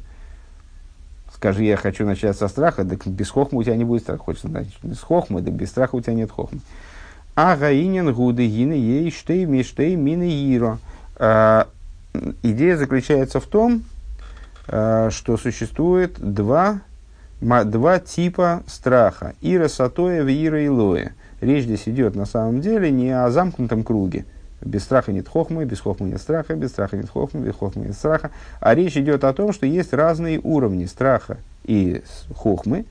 Скажи, 1.43 1.65
я 1.65 1.77
хочу 1.77 2.07
начать 2.07 2.37
со 2.37 2.47
страха, 2.47 2.85
так 2.85 3.05
без 3.05 3.29
хохмы 3.29 3.59
у 3.59 3.63
тебя 3.65 3.75
не 3.75 3.83
будет 3.83 4.03
страха. 4.03 4.23
Хочется 4.23 4.49
начать 4.49 4.73
с 4.85 5.01
хохмы, 5.01 5.43
так 5.43 5.53
без 5.53 5.71
страха 5.71 5.97
у 5.97 6.01
тебя 6.01 6.15
нет 6.15 6.31
хохмы. 6.31 6.61
А 7.35 7.57
гаинин 7.57 8.15
гуды 8.15 8.47
гины 8.47 8.75
ей 8.75 9.11
штей 9.11 9.45
миштей 9.45 9.97
мины 9.97 10.31
иро. 10.55 10.79
А, 11.17 11.67
идея 12.45 12.77
заключается 12.77 13.41
в 13.41 13.47
том, 13.49 13.83
а, 14.69 15.11
что 15.11 15.37
существует 15.37 16.13
два, 16.21 16.79
два 17.41 17.99
типа 17.99 18.63
страха. 18.69 19.35
Ира 19.41 19.69
сатоя 19.69 20.23
в 20.23 20.29
ира 20.29 20.65
илоя. 20.65 21.13
Речь 21.41 21.65
здесь 21.65 21.89
идет 21.89 22.15
на 22.15 22.25
самом 22.25 22.61
деле 22.61 22.89
не 22.93 23.11
о 23.11 23.29
замкнутом 23.33 23.83
круге, 23.83 24.27
без 24.65 24.85
страха 24.85 25.13
нет 25.13 25.29
хохмы, 25.29 25.65
без 25.65 25.81
хохмы 25.81 26.09
нет 26.09 26.21
страха, 26.21 26.55
без 26.55 26.71
страха 26.71 26.97
нет 26.97 27.09
хохмы, 27.11 27.41
без 27.41 27.55
хохмы 27.55 27.87
нет 27.87 27.95
страха. 27.95 28.31
А 28.61 28.75
речь 28.75 28.97
идет 28.97 29.25
о 29.25 29.33
том, 29.33 29.53
что 29.53 29.67
есть 29.67 29.93
разные 29.93 30.41
уровни 30.43 30.87
страха 30.87 31.39
и 31.65 32.03
хохмы, 32.35 32.87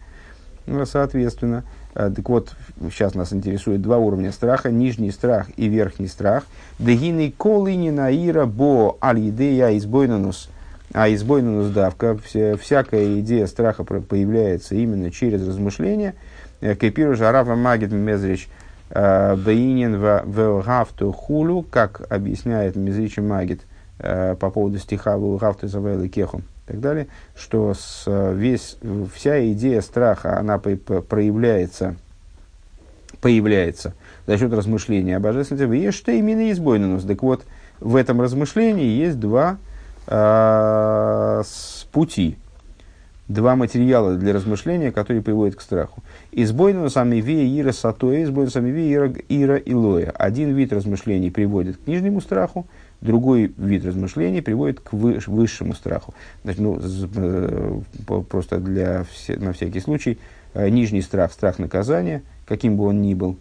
ну, 0.65 0.85
соответственно. 0.85 1.63
А, 1.93 2.09
так 2.09 2.27
вот, 2.29 2.55
сейчас 2.91 3.15
нас 3.15 3.33
интересует 3.33 3.81
два 3.81 3.97
уровня 3.97 4.31
страха, 4.31 4.71
нижний 4.71 5.11
страх 5.11 5.47
и 5.57 5.67
верхний 5.67 6.07
страх. 6.07 6.45
Дегины 6.79 7.33
колыни 7.35 7.89
наира 7.89 8.45
бо 8.45 8.97
аль-идея 9.01 9.77
избойнанус, 9.77 10.49
а 10.93 11.13
избойнанус 11.13 11.69
давка, 11.71 12.17
вся, 12.17 12.55
всякая 12.55 13.19
идея 13.19 13.47
страха 13.47 13.83
появляется 13.83 14.75
именно 14.75 15.11
через 15.11 15.45
размышления. 15.45 16.15
Э, 16.61 16.75
Кепиру 16.75 17.15
жарава 17.15 17.55
магит 17.55 17.91
мезрич– 17.91 18.47
Бейнин 18.93 19.97
в 19.97 20.63
Гавту 20.65 21.11
хулю, 21.11 21.63
как 21.63 22.01
объясняет 22.09 22.75
Мизричи 22.75 23.21
Магит 23.21 23.61
э, 23.99 24.35
по 24.39 24.49
поводу 24.49 24.79
стиха 24.79 25.17
в 25.17 25.37
Гавту 25.37 25.67
Завелы 25.67 26.09
Кеху 26.09 26.39
и 26.39 26.71
так 26.71 26.79
далее, 26.81 27.07
что 27.35 27.73
с, 27.73 28.05
весь, 28.33 28.77
вся 29.13 29.51
идея 29.51 29.81
страха, 29.81 30.37
она 30.37 30.57
проявляется 30.59 31.95
появляется 33.21 33.93
за 34.25 34.37
счет 34.37 34.51
размышления 34.51 35.17
о 35.17 35.19
божественности. 35.19 35.65
В 35.65 35.73
Еште 35.73 36.17
именно 36.17 36.51
избойнус. 36.51 37.03
Так 37.03 37.21
вот, 37.21 37.43
в 37.79 37.95
этом 37.95 38.19
размышлении 38.19 38.87
есть 38.87 39.19
два 39.19 39.57
э, 40.07 41.43
пути, 41.91 42.37
два 43.33 43.55
материала 43.55 44.15
для 44.15 44.33
размышления, 44.33 44.91
которые 44.91 45.21
приводят 45.21 45.55
к 45.55 45.61
страху. 45.61 46.03
Избойну 46.31 46.89
самивия 46.89 47.61
ира 47.61 47.71
сатоя, 47.71 48.23
избойну 48.23 48.51
самивия 48.51 48.95
ира, 48.95 49.13
ира 49.29 49.57
илоя. 49.57 50.11
Один 50.11 50.53
вид 50.53 50.73
размышлений 50.73 51.31
приводит 51.31 51.77
к 51.77 51.87
нижнему 51.87 52.21
страху, 52.21 52.67
другой 52.99 53.53
вид 53.57 53.85
размышлений 53.85 54.41
приводит 54.41 54.79
к 54.79 54.93
высшему 54.93 55.73
страху. 55.73 56.13
Значит, 56.43 56.61
ну, 56.61 56.79
э, 56.81 57.81
просто 58.29 58.59
для, 58.59 59.05
на 59.37 59.53
всякий 59.53 59.79
случай, 59.79 60.19
э, 60.53 60.69
нижний 60.69 61.01
страх– 61.01 61.31
страх 61.33 61.59
наказания, 61.59 62.23
каким 62.45 62.77
бы 62.77 62.85
он 62.85 63.01
ни 63.01 63.13
был, 63.13 63.37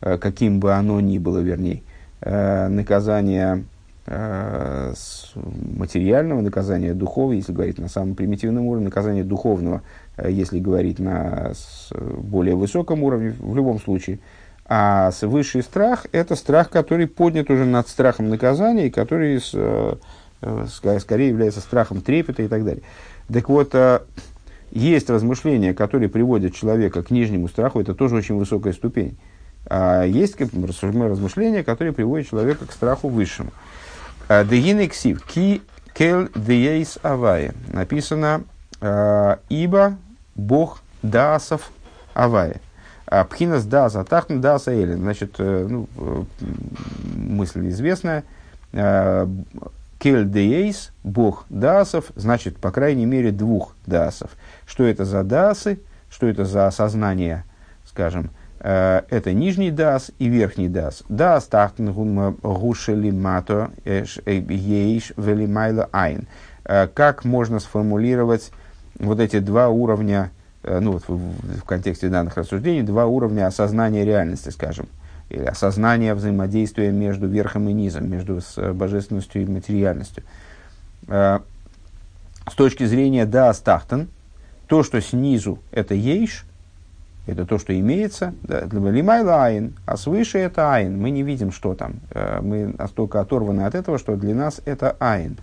э, 0.00 0.18
каким 0.18 0.60
бы 0.60 0.72
оно 0.72 1.00
ни 1.00 1.18
было, 1.18 1.38
вернее, 1.38 1.82
наказание 2.22 3.64
материального, 4.06 6.40
наказания 6.40 6.94
духовного, 6.94 7.36
если 7.36 7.52
говорить 7.52 7.78
на 7.78 7.88
самом 7.88 8.14
примитивном 8.14 8.66
уровне, 8.66 8.84
наказания 8.84 9.24
духовного, 9.24 9.82
если 10.28 10.60
говорить 10.60 11.00
на 11.00 11.52
более 11.90 12.54
высоком 12.54 13.02
уровне, 13.02 13.34
в 13.38 13.56
любом 13.56 13.80
случае– 13.80 14.20
а 14.68 15.10
высший 15.22 15.62
страх– 15.62 16.06
это 16.12 16.34
страх, 16.34 16.70
который 16.70 17.06
поднят 17.06 17.50
уже 17.50 17.64
над 17.64 17.88
страхом 17.88 18.28
наказания, 18.28 18.88
и 18.88 18.90
который 18.90 19.40
с, 19.40 19.52
э, 19.54 19.94
э, 20.42 20.66
скорее 20.98 21.28
является 21.28 21.60
страхом 21.60 22.00
трепета 22.00 22.42
и 22.42 22.48
так 22.48 22.64
далее. 22.64 22.82
Так 23.32 23.48
вот, 23.48 23.74
э, 23.74 24.00
есть 24.72 25.08
размышления, 25.08 25.72
которые 25.72 26.08
приводят 26.08 26.54
человека 26.54 27.04
к 27.04 27.12
нижнему 27.12 27.46
страху, 27.46 27.80
это 27.80 27.94
тоже 27.94 28.16
очень 28.16 28.34
высокая 28.34 28.72
ступень. 28.72 29.16
А 29.68 30.02
есть 30.02 30.36
размышления, 30.40 31.62
которые 31.62 31.92
приводят 31.92 32.28
человека 32.28 32.66
к 32.66 32.72
страху 32.72 33.08
высшему. 33.08 33.52
Дегинексив 34.28 35.24
ки 35.24 35.62
кел 35.94 36.28
деейс 36.34 36.98
авае. 37.02 37.54
Написано, 37.72 38.42
ибо 39.48 39.96
Бог 40.34 40.82
даасов 41.02 41.70
авае. 42.14 42.60
Пхинас 43.30 43.64
да 43.64 43.88
затахн 43.88 44.40
да 44.40 44.58
саэлин. 44.58 44.98
Значит, 44.98 45.36
э, 45.38 45.66
ну, 45.68 45.88
э, 45.96 46.22
мысль 47.16 47.68
известная. 47.68 48.24
Кель 48.72 50.24
деейс, 50.26 50.92
бог 51.04 51.46
даасов, 51.48 52.06
значит, 52.16 52.58
по 52.58 52.70
крайней 52.70 53.06
мере, 53.06 53.30
двух 53.32 53.74
даасов. 53.86 54.30
Что 54.66 54.84
это 54.84 55.04
за 55.04 55.24
даасы, 55.24 55.80
что 56.10 56.26
это 56.26 56.44
за 56.44 56.66
осознание, 56.66 57.44
скажем, 57.86 58.26
э, 58.26 58.28
это 58.58 59.32
нижний 59.32 59.70
дас 59.70 60.10
и 60.18 60.28
верхний 60.28 60.68
дас. 60.68 61.02
Дас 61.08 61.46
тахтен 61.46 61.92
гушели 61.92 63.10
мато 63.10 63.70
ейш 63.84 65.12
велимайла 65.16 65.88
айн. 65.92 66.26
Как 66.64 67.24
можно 67.24 67.60
сформулировать 67.60 68.50
вот 68.98 69.20
эти 69.20 69.38
два 69.38 69.68
уровня 69.68 70.30
Э, 70.66 70.80
ну, 70.80 70.92
вот 70.92 71.04
в, 71.08 71.60
в 71.60 71.64
контексте 71.64 72.08
данных 72.08 72.36
рассуждений, 72.36 72.82
два 72.82 73.06
уровня 73.06 73.46
осознания 73.46 74.04
реальности, 74.04 74.48
скажем, 74.50 74.88
или 75.30 75.44
осознания 75.44 76.12
взаимодействия 76.14 76.90
между 76.90 77.28
верхом 77.28 77.68
и 77.68 77.72
низом, 77.72 78.10
между 78.10 78.40
э, 78.56 78.72
божественностью 78.72 79.42
и 79.42 79.46
материальностью. 79.46 80.24
Э, 81.06 81.38
с 82.50 82.54
точки 82.54 82.84
зрения 82.84 83.26
да 83.26 83.48
астахтен, 83.50 84.08
то, 84.66 84.82
что 84.82 85.00
снизу 85.00 85.60
это 85.70 85.94
ейш, 85.94 86.44
это 87.26 87.44
то, 87.44 87.58
что 87.58 87.78
имеется, 87.78 88.34
лимайла 88.48 89.44
айн, 89.44 89.74
а 89.84 89.96
свыше 89.96 90.38
это 90.38 90.72
айн, 90.72 91.00
мы 91.00 91.10
не 91.10 91.22
видим, 91.22 91.52
что 91.52 91.74
там, 91.74 91.96
мы 92.40 92.74
настолько 92.78 93.20
оторваны 93.20 93.62
от 93.62 93.74
этого, 93.74 93.98
что 93.98 94.16
для 94.16 94.34
нас 94.34 94.60
это 94.64 94.96
айн. 95.00 95.36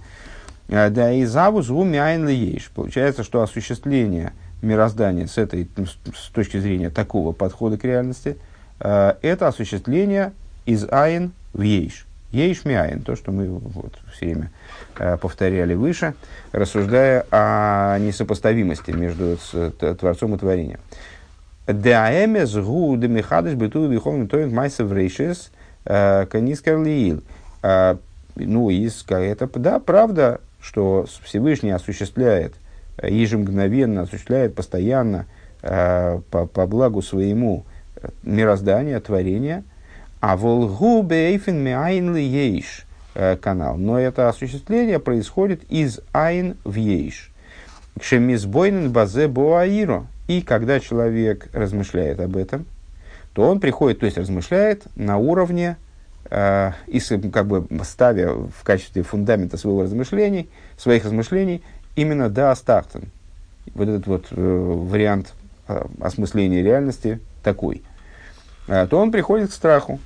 Да 0.68 1.12
и 1.12 1.26
завуз 1.26 1.68
гуми 1.68 1.98
айн 1.98 2.28
ейш. 2.28 2.72
Получается, 2.74 3.24
что 3.24 3.42
осуществление– 3.42 4.34
мироздания 4.64 5.28
с, 5.28 5.38
этой, 5.38 5.68
с 6.16 6.30
точки 6.30 6.58
зрения 6.58 6.90
такого 6.90 7.34
подхода 7.34 7.78
к 7.78 7.84
реальности, 7.84 8.38
э, 8.80 9.14
это 9.22 9.48
осуществление 9.48 10.34
из 10.66 10.88
айн 10.90 11.34
в 11.54 11.62
ейш. 11.62 12.08
Ейш 12.32 12.66
ми 12.66 12.74
айн, 12.74 13.02
то, 13.02 13.16
что 13.16 13.32
мы 13.32 13.48
вот, 13.48 13.94
все 14.14 14.26
время 14.26 14.52
э, 14.98 15.18
повторяли 15.18 15.76
выше, 15.76 16.16
рассуждая 16.52 17.26
о 17.30 18.00
несопоставимости 18.00 18.92
между 18.92 19.38
Творцом 19.78 20.34
и 20.34 20.38
Творением. 20.40 20.80
Деаэмес 21.68 22.56
гу 22.56 22.96
демихадыш 22.98 23.54
биту 23.54 23.88
виховный 23.88 24.28
тоин 24.28 24.54
майсов 24.54 24.92
рейшес 24.92 25.52
э, 25.86 26.26
канискар 26.26 26.82
лиил. 26.82 27.24
Ну, 28.36 28.70
это, 28.70 29.50
да, 29.60 29.80
правда, 29.80 30.42
что 30.60 31.06
Всевышний 31.24 31.72
осуществляет 31.72 32.56
ежемгновенно 33.02 34.02
осуществляет 34.02 34.56
постоянно 34.56 35.26
э, 35.62 36.20
по, 36.30 36.46
по 36.46 36.68
благу 36.68 37.02
своему 37.02 37.66
э, 37.96 38.10
мироздания, 38.24 39.00
творения, 39.00 39.64
а 40.20 40.38
волгу 40.38 41.02
бейфен 41.02 41.58
миайн 41.58 42.16
ли 42.16 42.24
ейш 42.24 42.86
э, 43.16 43.36
канал. 43.38 43.78
Но 43.78 44.00
это 44.00 44.30
осуществление 44.30 45.00
происходит 45.00 45.64
из 45.70 46.00
айн 46.12 46.58
в 46.64 46.76
ейш. 46.76 47.32
Кшемизбойнен 48.00 48.92
базе 48.92 49.28
боаиро. 49.28 50.08
И 50.28 50.42
когда 50.42 50.80
человек 50.80 51.50
размышляет 51.54 52.20
об 52.20 52.38
этом, 52.38 52.66
то 53.34 53.44
он 53.44 53.60
приходит, 53.60 54.00
то 54.00 54.06
есть 54.06 54.18
размышляет 54.18 54.84
на 54.96 55.18
уровне, 55.18 55.78
э, 56.30 56.72
и 56.88 57.00
как 57.00 57.48
бы 57.48 57.68
ставя 57.84 58.34
в 58.34 58.64
качестве 58.64 59.04
фундамента 59.04 59.58
своего 59.58 59.84
размышлений, 59.84 60.50
своих 60.78 61.04
размышлений 61.04 61.64
именно 61.96 62.30
да 62.30 62.52
астахтен. 62.52 63.10
Вот 63.74 63.88
этот 63.88 64.08
вот 64.08 64.28
э, 64.32 64.36
вариант 64.36 65.34
э, 65.68 65.84
осмысления 66.00 66.64
реальности 66.64 67.20
такой. 67.44 67.82
Э, 68.68 68.88
то 68.88 68.98
он 69.00 69.12
приходит 69.12 69.50
к 69.50 69.54
страху. 69.54 70.00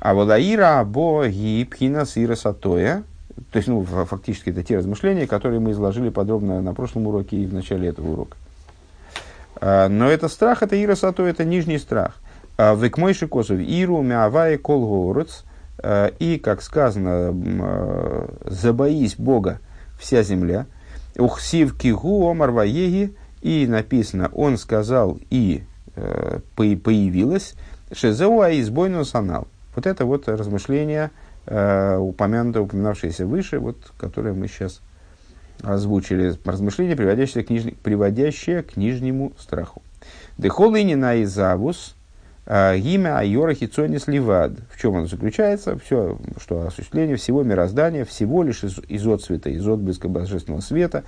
А 0.00 0.14
валаира 0.14 0.82
бо 0.84 1.26
гипхина 1.28 2.04
сира 2.04 2.34
сатоя. 2.34 3.04
То 3.52 3.58
есть, 3.58 3.68
ну, 3.68 3.82
фактически 3.84 4.50
это 4.50 4.62
те 4.62 4.78
размышления, 4.78 5.26
которые 5.26 5.60
мы 5.60 5.72
изложили 5.72 6.08
подробно 6.08 6.62
на 6.62 6.74
прошлом 6.74 7.06
уроке 7.06 7.36
и 7.36 7.46
в 7.46 7.52
начале 7.52 7.88
этого 7.88 8.12
урока. 8.12 8.36
Э, 9.60 9.88
но 9.88 10.10
это 10.10 10.28
страх, 10.28 10.62
это 10.62 10.82
ира 10.82 10.96
сатоя, 10.96 11.30
это 11.30 11.44
нижний 11.44 11.78
страх. 11.78 12.16
Э, 12.58 12.74
Векмойши 12.76 13.28
косов 13.28 13.58
иру 13.58 14.02
мявай 14.02 14.58
колгорец. 14.58 15.44
Э, 15.78 16.10
и, 16.18 16.38
как 16.38 16.62
сказано, 16.62 17.34
забоись 18.44 19.16
Бога 19.16 19.60
вся 19.98 20.22
земля– 20.22 20.66
Ухсив 21.18 21.78
кигу 21.78 22.28
омар 22.28 22.50
ваеги, 22.50 23.14
и 23.40 23.66
написано, 23.66 24.30
он 24.34 24.58
сказал, 24.58 25.18
и 25.30 25.64
э, 25.94 26.40
появилось, 26.54 27.54
шезеуа 27.92 28.50
избойну 28.60 29.04
санал. 29.04 29.48
Вот 29.74 29.86
это 29.86 30.04
вот 30.04 30.28
размышление, 30.28 31.10
э, 31.46 31.96
упомянутое, 31.96 32.62
упоминавшееся 32.62 33.26
выше, 33.26 33.58
вот, 33.60 33.92
которое 33.98 34.34
мы 34.34 34.48
сейчас 34.48 34.82
озвучили. 35.62 36.34
Размышление, 36.44 36.96
приводящее 36.96 37.44
к, 37.44 37.50
ниж... 37.50 37.64
приводящее 37.82 38.62
к 38.62 38.76
нижнему 38.76 39.32
страху. 39.38 39.82
Дехолынина 40.38 41.22
изавус, 41.22 41.94
Гимя 42.46 43.18
Айора 43.18 43.54
Хицонис 43.54 44.06
Ливад. 44.06 44.52
В 44.70 44.80
чем 44.80 44.94
оно 44.94 45.06
заключается? 45.06 45.76
Все, 45.78 46.16
что 46.40 46.66
осуществление 46.66 47.16
всего 47.16 47.42
мироздания, 47.42 48.04
всего 48.04 48.44
лишь 48.44 48.62
из, 48.62 48.78
из 48.86 49.04
отцвета, 49.06 49.50
из 49.50 49.66
отблеска 49.66 50.08
божественного 50.08 50.60
света. 50.60 51.02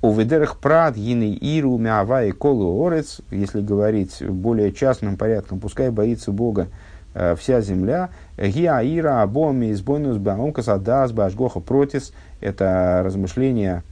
У 0.00 0.14
ведерах 0.14 0.58
прад, 0.58 0.96
гины 0.96 1.34
иру, 1.34 1.76
мява 1.76 2.24
и 2.24 2.30
колу 2.30 2.86
орец, 2.86 3.20
если 3.30 3.60
говорить 3.60 4.22
более 4.22 4.72
частным 4.72 5.16
порядком, 5.16 5.58
пускай 5.58 5.90
боится 5.90 6.30
Бога 6.30 6.68
э, 7.14 7.34
вся 7.36 7.60
земля. 7.60 8.10
Гиа 8.38 8.80
ира 8.82 9.22
абоми 9.22 9.72
избойнус 9.72 10.16
баомка 10.16 10.62
садас 10.62 11.10
башгоха 11.10 11.58
протис. 11.58 12.12
Это 12.40 13.02
размышление, 13.04 13.82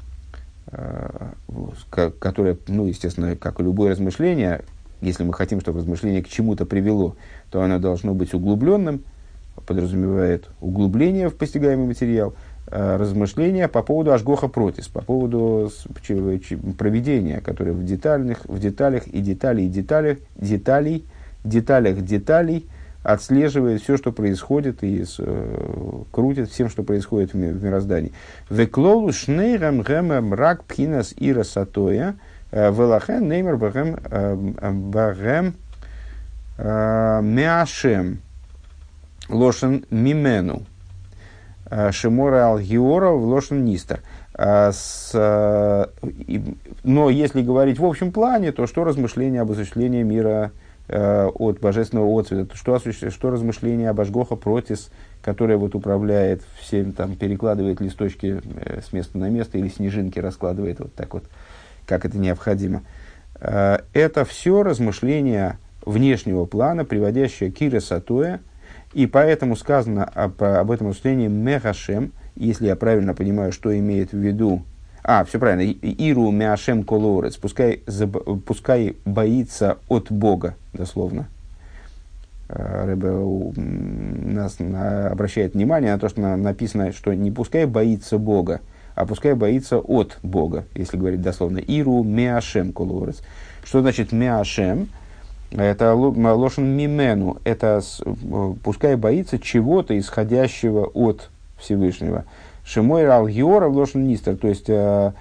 э, 0.69 1.33
которое, 2.19 2.57
ну, 2.69 2.87
естественно, 2.87 3.37
как 3.37 3.61
и 3.61 3.63
любое 3.63 3.91
размышление, 3.91 4.63
если 5.01 5.25
мы 5.25 5.33
хотим, 5.33 5.61
чтобы 5.61 5.81
размышление 5.81 6.23
к 6.23 6.29
чему-то 6.29 6.65
привело, 6.65 7.17
то 7.51 7.63
оно 7.63 7.79
должно 7.79 8.15
быть 8.15 8.35
углубленным, 8.35 9.03
подразумевает 9.67 10.49
углубление 10.61 11.29
в 11.29 11.37
постигаемый 11.37 11.87
материал, 11.87 12.35
э, 12.69 12.97
размышления 12.97 13.69
по 13.69 13.83
поводу 13.83 14.13
ажгоха 14.13 14.49
протис, 14.49 14.89
по 14.89 15.03
поводу 15.03 15.71
проведения, 16.79 17.41
которое 17.41 17.73
в 17.73 17.85
детальных, 17.85 18.45
в 18.45 18.59
деталях 18.59 19.07
и 19.07 19.21
деталей, 19.21 19.67
и 19.67 19.69
деталях, 19.69 20.19
деталей, 20.37 21.05
деталях 21.45 22.03
деталей 22.03 22.67
отслеживает 23.07 23.83
все, 23.83 23.97
что 23.97 24.13
происходит, 24.13 24.83
и 24.83 25.05
э, 25.19 26.03
крутит 26.11 26.51
всем, 26.51 26.69
что 26.69 26.83
происходит 26.83 27.33
в, 27.33 27.37
в 27.37 27.65
мироздании. 27.65 28.13
Веклолу 28.51 29.13
шнейрам 29.13 29.81
гэмэм 29.81 30.35
рак 30.35 30.65
пхинас 30.65 31.15
ира 31.17 31.45
сатоя– 31.45 32.17
Велахен 32.53 33.29
неймер 33.29 33.57
багем 33.57 33.97
Мяшем 36.59 38.19
лошен 39.29 39.85
мимену. 39.91 40.63
Шимора 41.91 42.47
алгиора 42.47 43.11
в 43.11 43.25
лошен 43.25 43.65
нистер. 43.65 44.01
Но 44.39 45.91
если 47.11 47.43
говорить 47.43 47.79
в 47.79 47.85
общем 47.85 48.13
плане, 48.13 48.53
то 48.53 48.67
что 48.67 48.85
размышление 48.85 49.41
об 49.43 49.51
осуществлении 49.51 50.03
мира 50.03 50.53
от 50.89 51.61
божественного 51.61 52.21
отцвета, 52.21 52.57
что, 52.57 52.79
что 52.79 53.31
размышление 53.31 53.91
об 53.91 54.01
Ашгоха 54.01 54.37
протис, 54.37 54.91
которое 55.23 55.57
вот 55.57 55.75
управляет 55.75 56.43
всем, 56.61 56.93
там, 56.93 57.17
перекладывает 57.17 57.81
листочки 57.81 58.41
с 58.87 58.93
места 58.93 59.19
на 59.19 59.29
место 59.29 59.59
или 59.59 59.69
снежинки 59.69 60.19
раскладывает 60.21 60.79
вот 60.79 60.95
так 60.95 61.15
вот, 61.15 61.25
как 61.87 62.05
это 62.05 62.19
необходимо. 62.19 62.83
Это 63.41 64.25
все 64.25 64.63
размышления 64.63 65.59
внешнего 65.85 66.45
плана, 66.47 66.85
приводящее 66.85 67.51
к 67.51 67.61
Ира 67.63 67.81
Сатуя, 67.81 68.41
и 68.93 69.07
поэтому 69.07 69.57
сказано 69.57 70.05
об, 70.05 70.43
об 70.43 70.71
этом 70.71 70.89
размышлении 70.89 71.29
Мехашем, 71.29 72.13
если 72.35 72.67
я 72.67 72.77
правильно 72.77 73.15
понимаю, 73.15 73.53
что 73.53 73.77
имеет 73.77 74.13
в 74.13 74.19
виду 74.19 74.63
а, 75.09 75.25
все 75.25 75.39
правильно. 75.39 75.71
Иру 75.71 76.33
мяшем 76.33 76.83
колорец. 76.83 77.37
Пускай, 77.37 77.81
пускай 78.45 78.97
боится 79.05 79.79
от 79.89 80.11
Бога, 80.11 80.57
дословно. 80.73 81.29
А, 82.49 82.87
Рэбе 82.87 83.13
нас 84.33 84.59
обращает 84.61 85.55
внимание 85.55 85.93
на 85.93 86.01
то, 86.01 86.09
что 86.09 86.21
написано, 86.21 86.91
что 86.91 87.15
не 87.15 87.31
пускай 87.31 87.67
боится 87.67 88.19
Бога, 88.19 88.61
а 88.97 89.07
пускай 89.07 89.35
боится 89.35 89.79
от 89.79 90.19
Бога, 90.25 90.65
если 90.75 90.97
говорить 90.97 91.23
дословно. 91.23 91.59
Иру 91.59 92.03
мяшем 92.03 92.73
колорец. 92.73 93.23
Что 93.63 93.83
значит 93.83 94.11
мяшем? 94.11 94.89
Это 95.53 95.95
лошен 95.95 96.67
мимену. 96.77 97.39
Это 97.45 97.81
пускай 98.65 98.97
боится 98.97 99.39
чего-то, 99.39 99.97
исходящего 99.97 100.87
от 100.87 101.31
Всевышнего. 101.59 102.25
Шимой 102.67 103.07
Рал 103.07 103.29
Геора 103.29 103.69
в 103.69 103.77
лошен 103.77 104.07
нистер. 104.07 104.37
То 104.37 104.49
есть, 104.49 104.69
э, 104.69 105.13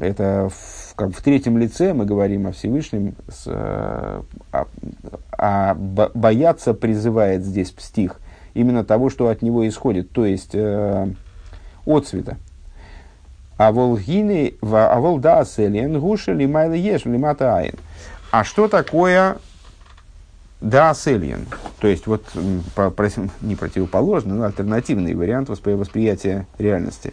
это 0.00 0.48
в, 0.50 0.94
как 0.96 1.10
в 1.10 1.22
третьем 1.22 1.58
лице 1.58 1.92
мы 1.92 2.06
говорим 2.06 2.46
о 2.46 2.52
Всевышнем, 2.52 3.14
с, 3.28 3.44
э, 3.46 4.22
а, 4.52 4.66
а 5.36 5.74
бояться 5.74 6.72
призывает 6.72 7.44
здесь 7.44 7.74
стих 7.78 8.18
именно 8.54 8.84
того, 8.84 9.10
что 9.10 9.28
от 9.28 9.42
него 9.42 9.68
исходит, 9.68 10.10
то 10.10 10.24
есть 10.24 10.54
э, 10.54 11.08
от 11.84 12.06
цвета. 12.06 12.38
А 13.58 13.72
волгины, 13.72 14.54
а 14.62 14.98
волда 14.98 15.44
селен 15.44 16.00
гуша 16.00 16.32
еш 16.32 17.04
лимата 17.04 17.56
айн. 17.56 17.74
А 18.30 18.44
что 18.44 18.68
такое 18.68 19.36
да 20.60 20.94
селен? 20.94 21.46
То 21.80 21.88
есть 21.88 22.06
вот 22.06 22.24
не 22.34 23.56
противоположный, 23.56 24.34
но 24.34 24.44
альтернативный 24.44 25.14
вариант 25.14 25.48
восприятия 25.48 26.46
реальности. 26.58 27.12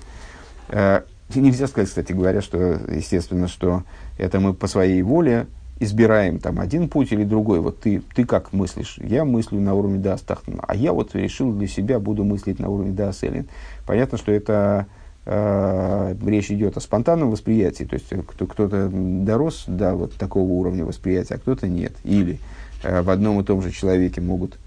Э, 0.70 1.02
нельзя 1.34 1.68
сказать, 1.68 1.89
кстати 1.89 2.14
говоря, 2.14 2.41
что, 2.41 2.80
естественно, 2.89 3.48
что 3.48 3.84
это 4.18 4.39
мы 4.39 4.54
по 4.54 4.68
своей 4.68 5.02
воле 5.02 5.48
избираем 5.80 6.39
там 6.39 6.60
один 6.60 6.88
путь 6.88 7.12
или 7.12 7.24
другой. 7.24 7.60
Вот 7.60 7.80
ты, 7.80 8.02
ты 8.16 8.26
как 8.26 8.54
мыслишь? 8.54 8.98
Я 9.02 9.26
мыслю 9.26 9.60
на 9.60 9.74
уровне 9.74 10.00
Даастахтана, 10.00 10.64
а 10.68 10.76
я 10.76 10.94
вот 10.94 11.16
решил 11.16 11.52
для 11.52 11.68
себя, 11.68 12.00
буду 12.00 12.24
мыслить 12.24 12.60
на 12.60 12.70
уровне 12.70 12.91
Дааселин. 12.91 13.48
Понятно, 13.86 14.18
что 14.18 14.32
это 14.32 14.88
э, 15.26 16.16
речь 16.26 16.52
идет 16.52 16.78
о 16.78 16.80
спонтанном 16.80 17.32
восприятии, 17.32 17.84
то 17.84 17.96
есть 17.96 18.08
кто, 18.28 18.46
кто-то 18.46 18.89
дорос 18.91 19.66
до 19.68 19.96
вот 19.96 20.14
такого 20.14 20.50
уровня 20.50 20.86
восприятия, 20.86 21.36
а 21.36 21.39
кто-то 21.39 21.68
нет. 21.68 21.94
Или 22.04 22.39
в 22.84 23.09
одном 23.09 23.39
и 23.41 23.43
том 23.43 23.61
же 23.61 23.71
человеке 23.71 24.21
могут 24.21 24.57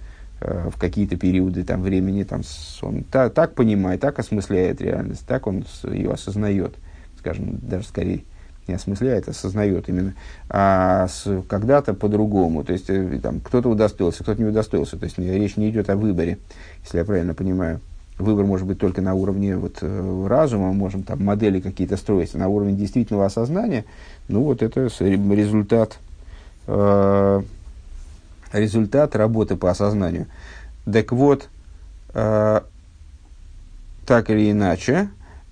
э, 0.40 0.68
в 0.72 0.78
какие-то 0.78 1.16
периоды 1.16 1.64
там, 1.64 1.82
времени 1.82 2.24
там, 2.24 2.42
он 2.82 3.04
та, 3.04 3.30
так 3.30 3.54
понимает, 3.54 4.00
так 4.00 4.18
осмысляет 4.18 4.80
реальность, 4.80 5.26
так 5.26 5.46
он 5.46 5.64
ее 5.84 6.12
осознает, 6.12 6.74
скажем, 7.18 7.58
даже 7.62 7.86
скорее 7.86 8.24
не 8.68 8.74
осмысляет, 8.74 9.28
осознает 9.28 9.88
именно, 9.88 10.14
а 10.48 11.06
когда-то 11.48 11.94
по-другому. 11.94 12.64
То 12.64 12.72
есть, 12.72 12.90
э, 12.90 13.20
там, 13.22 13.40
кто-то 13.40 13.68
удостоился, 13.68 14.22
кто-то 14.22 14.42
не 14.42 14.48
удостоился. 14.48 14.96
То 14.96 15.04
есть, 15.04 15.18
речь 15.18 15.56
не 15.56 15.70
идет 15.70 15.90
о 15.90 15.96
выборе, 15.96 16.38
если 16.82 16.98
я 16.98 17.04
правильно 17.04 17.34
понимаю. 17.34 17.80
Выбор 18.18 18.46
может 18.46 18.66
быть 18.66 18.78
только 18.78 19.02
на 19.02 19.14
уровне 19.14 19.56
вот, 19.56 19.78
э, 19.82 20.26
разума, 20.26 20.72
можем 20.72 21.02
там 21.02 21.22
модели 21.22 21.60
какие-то 21.60 21.96
строить, 21.96 22.32
на 22.34 22.48
уровне 22.48 22.72
действительного 22.72 23.26
осознания, 23.26 23.84
ну 24.28 24.42
вот 24.42 24.62
это 24.62 24.88
результат, 25.00 25.98
э, 26.66 27.42
результат 28.52 29.16
работы 29.16 29.56
по 29.56 29.70
осознанию. 29.70 30.26
Так 30.90 31.12
вот, 31.12 31.48
э, 32.14 32.60
так 34.06 34.30
или 34.30 34.50
иначе, 34.50 35.08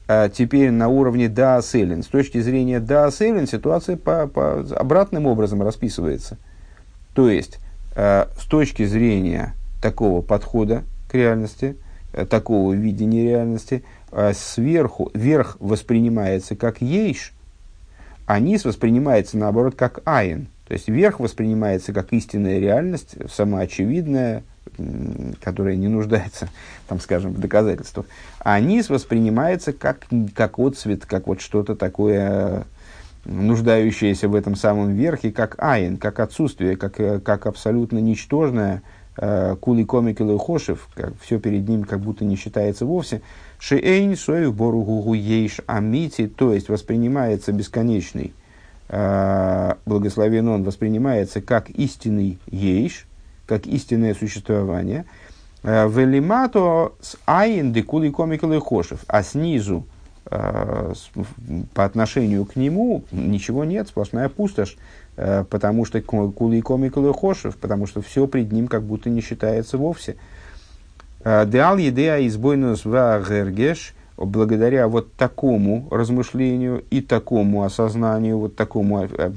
э, 0.06 0.28
теперь 0.32 0.70
на 0.70 0.88
уровне 0.88 1.28
Дааселин, 1.28 2.02
с 2.02 2.06
точки 2.06 2.40
зрения 2.40 2.80
Дааселин, 2.80 3.46
ситуация 3.46 3.96
по, 3.96 4.26
по 4.26 4.60
обратным 4.76 5.26
образом 5.26 5.62
расписывается. 5.62 6.38
То 7.14 7.28
есть, 7.28 7.58
э, 7.96 8.26
с 8.38 8.44
точки 8.46 8.84
зрения 8.84 9.54
такого 9.82 10.22
подхода 10.22 10.82
к 11.08 11.14
реальности– 11.14 11.76
Э, 12.14 12.24
такого 12.26 12.72
видения 12.72 13.24
реальности, 13.24 13.82
сверху, 14.34 15.10
верх 15.14 15.56
воспринимается 15.58 16.54
как 16.54 16.80
ейш, 16.80 17.32
а 18.26 18.38
низ 18.38 18.64
воспринимается, 18.64 19.36
наоборот, 19.36 19.74
как 19.74 20.00
айн. 20.04 20.46
То 20.66 20.74
есть 20.74 20.88
верх 20.88 21.20
воспринимается 21.20 21.92
как 21.92 22.12
истинная 22.12 22.58
реальность, 22.58 23.16
самоочевидная, 23.30 24.42
которая 25.42 25.76
не 25.76 25.88
нуждается, 25.88 26.48
там, 26.88 27.00
скажем, 27.00 27.32
в 27.32 27.40
доказательствах. 27.40 28.06
А 28.40 28.58
низ 28.60 28.88
воспринимается 28.88 29.72
как, 29.72 30.06
как 30.34 30.58
отцвет, 30.58 31.06
как 31.06 31.26
вот 31.26 31.40
что-то 31.40 31.76
такое 31.76 32.64
нуждающееся 33.24 34.28
в 34.28 34.34
этом 34.34 34.54
самом 34.54 34.94
верхе, 34.94 35.32
как 35.32 35.56
айн, 35.58 35.96
как 35.96 36.20
отсутствие, 36.20 36.76
как, 36.76 37.00
э, 37.00 37.20
как 37.20 37.46
абсолютно 37.46 37.98
ничтожное, 37.98 38.82
Э, 39.16 39.54
кули 39.60 39.84
комик 39.84 40.20
или 40.20 40.36
хошев, 40.36 40.88
как 40.94 41.12
все 41.20 41.38
перед 41.38 41.68
ним 41.68 41.84
как 41.84 42.00
будто 42.00 42.24
не 42.24 42.34
считается 42.34 42.84
вовсе. 42.84 43.22
Шиэйн 43.60 44.16
соев 44.16 44.56
боругугу 44.56 45.14
ейш 45.14 45.60
амити, 45.66 46.26
то 46.26 46.52
есть 46.52 46.68
воспринимается 46.68 47.52
бесконечный, 47.52 48.32
э, 48.32 48.43
благословен 48.88 50.48
он, 50.48 50.62
воспринимается 50.62 51.40
как 51.40 51.70
истинный 51.70 52.38
ейш, 52.50 53.06
как 53.46 53.66
истинное 53.66 54.14
существование. 54.14 55.06
Э, 55.62 55.88
велимато 55.88 56.92
с 57.00 57.16
айн 57.26 57.72
декули 57.72 58.10
комик 58.10 58.44
или 58.44 58.58
хошев, 58.58 59.00
а 59.08 59.22
снизу 59.22 59.86
по 60.26 61.84
отношению 61.84 62.46
к 62.46 62.56
нему 62.56 63.04
ничего 63.12 63.64
нет, 63.64 63.88
сплошная 63.88 64.30
пустошь. 64.30 64.76
Э, 65.16 65.44
потому 65.48 65.84
что 65.84 66.00
кули 66.00 66.60
коми 66.60 66.90
хошев, 67.12 67.56
потому 67.56 67.86
что 67.86 68.02
все 68.02 68.26
пред 68.26 68.52
ним 68.52 68.66
как 68.66 68.82
будто 68.82 69.10
не 69.10 69.20
считается 69.20 69.78
вовсе. 69.78 70.16
Э, 71.22 71.46
Деал 71.46 71.76
едеа 71.76 72.26
избойнус 72.26 72.84
вагергеш, 72.84 73.94
благодаря 74.16 74.86
вот 74.88 75.14
такому 75.14 75.88
размышлению 75.90 76.84
и 76.90 77.00
такому 77.00 77.64
осознанию, 77.64 78.38
вот 78.38 78.56
такому 78.56 79.04
э, 79.04 79.32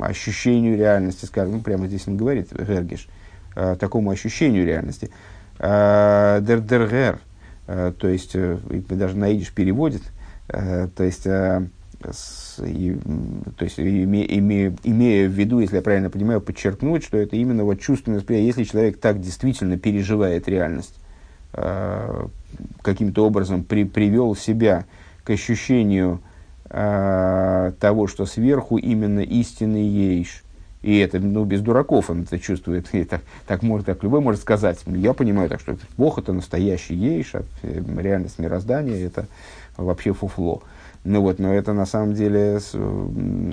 ощущению 0.00 0.76
реальности, 0.76 1.26
скажем, 1.26 1.54
ну, 1.54 1.60
прямо 1.60 1.86
здесь 1.86 2.08
он 2.08 2.16
говорит, 2.16 2.48
гергеш, 2.52 3.08
такому 3.54 4.10
ощущению 4.10 4.64
реальности, 4.64 5.10
дердергер, 5.58 7.18
то 7.66 8.08
есть, 8.08 8.34
даже 8.34 9.16
на 9.16 9.30
идиш 9.32 9.52
переводит, 9.52 10.02
то 10.48 10.90
есть, 10.98 11.24
то 11.24 11.66
есть 13.60 13.78
име, 13.78 14.26
имея 14.82 15.28
в 15.28 15.32
виду, 15.32 15.60
если 15.60 15.76
я 15.76 15.82
правильно 15.82 16.08
понимаю, 16.10 16.40
подчеркнуть, 16.40 17.04
что 17.04 17.18
это 17.18 17.36
именно 17.36 17.64
вот 17.64 17.80
чувственное 17.80 18.18
восприятие. 18.18 18.46
Если 18.48 18.64
человек 18.64 18.98
так 18.98 19.20
действительно 19.20 19.78
переживает 19.78 20.48
реальность, 20.48 20.94
э, 21.54 22.26
каким-то 22.82 23.26
образом 23.26 23.64
при, 23.64 23.84
привел 23.84 24.34
себя 24.36 24.84
к 25.24 25.30
ощущению 25.30 26.20
э, 26.70 27.72
того, 27.80 28.06
что 28.06 28.26
сверху 28.26 28.76
именно 28.76 29.20
истинный 29.20 29.86
ейш, 29.86 30.42
и 30.82 30.98
это, 30.98 31.20
ну, 31.20 31.44
без 31.44 31.60
дураков 31.60 32.10
он 32.10 32.22
это 32.22 32.38
чувствует. 32.38 32.88
И 32.92 33.04
так, 33.04 33.22
так, 33.46 33.62
может, 33.62 33.86
так 33.86 34.02
любой 34.02 34.20
может 34.20 34.40
сказать. 34.40 34.80
Я 34.86 35.12
понимаю, 35.12 35.48
так 35.48 35.60
что 35.60 35.76
Бог 35.96 36.18
это 36.18 36.32
настоящий 36.32 36.94
ейш, 36.94 37.34
а 37.34 37.44
э, 37.62 37.82
реальность 37.98 38.38
мироздания 38.38 39.06
это 39.06 39.26
вообще 39.76 40.12
фуфло. 40.12 40.62
Ну 41.04 41.20
вот, 41.20 41.38
но 41.38 41.52
это 41.52 41.72
на 41.72 41.86
самом 41.86 42.14
деле, 42.14 42.60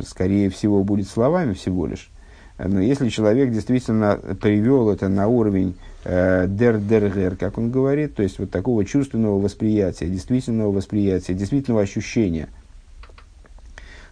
скорее 0.06 0.50
всего, 0.50 0.84
будет 0.84 1.08
словами 1.08 1.54
всего 1.54 1.88
лишь. 1.88 2.12
Но 2.60 2.80
если 2.80 3.10
человек 3.10 3.52
действительно 3.52 4.20
привел 4.40 4.90
это 4.92 5.08
на 5.08 5.28
уровень 5.28 5.76
дер-дер-гер, 6.04 7.36
как 7.36 7.58
он 7.58 7.72
говорит, 7.72 8.16
то 8.16 8.24
есть 8.24 8.40
вот 8.40 8.52
такого 8.52 8.86
чувственного 8.86 9.40
восприятия, 9.40 10.08
действительного 10.08 10.72
восприятия, 10.72 11.34
действительного 11.34 11.82
ощущения. 11.82 12.50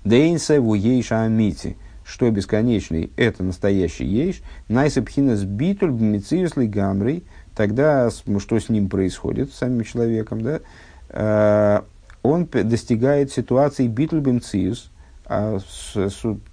Дейнсе 0.04 0.60
вуейша 0.60 1.24
амити, 1.24 1.78
что 2.06 2.30
бесконечный– 2.32 3.12
это 3.18 3.44
настоящий 3.44 4.06
ейш, 4.06 4.42
найсепхинас 4.70 5.44
битуль 5.44 5.92
бмициус 5.92 6.54
гамрей, 6.56 7.26
тогда 7.56 8.10
что 8.10 8.60
с 8.60 8.70
ним 8.70 8.88
происходит, 8.88 9.52
с 9.52 9.58
самим 9.58 9.84
человеком, 9.84 10.42
да? 10.42 10.62
Э, 11.10 11.82
он 12.24 12.46
достигает 12.46 13.32
ситуации 13.32 13.88
битуль 13.88 14.22
бмициус, 14.22 14.92
а 15.30 15.60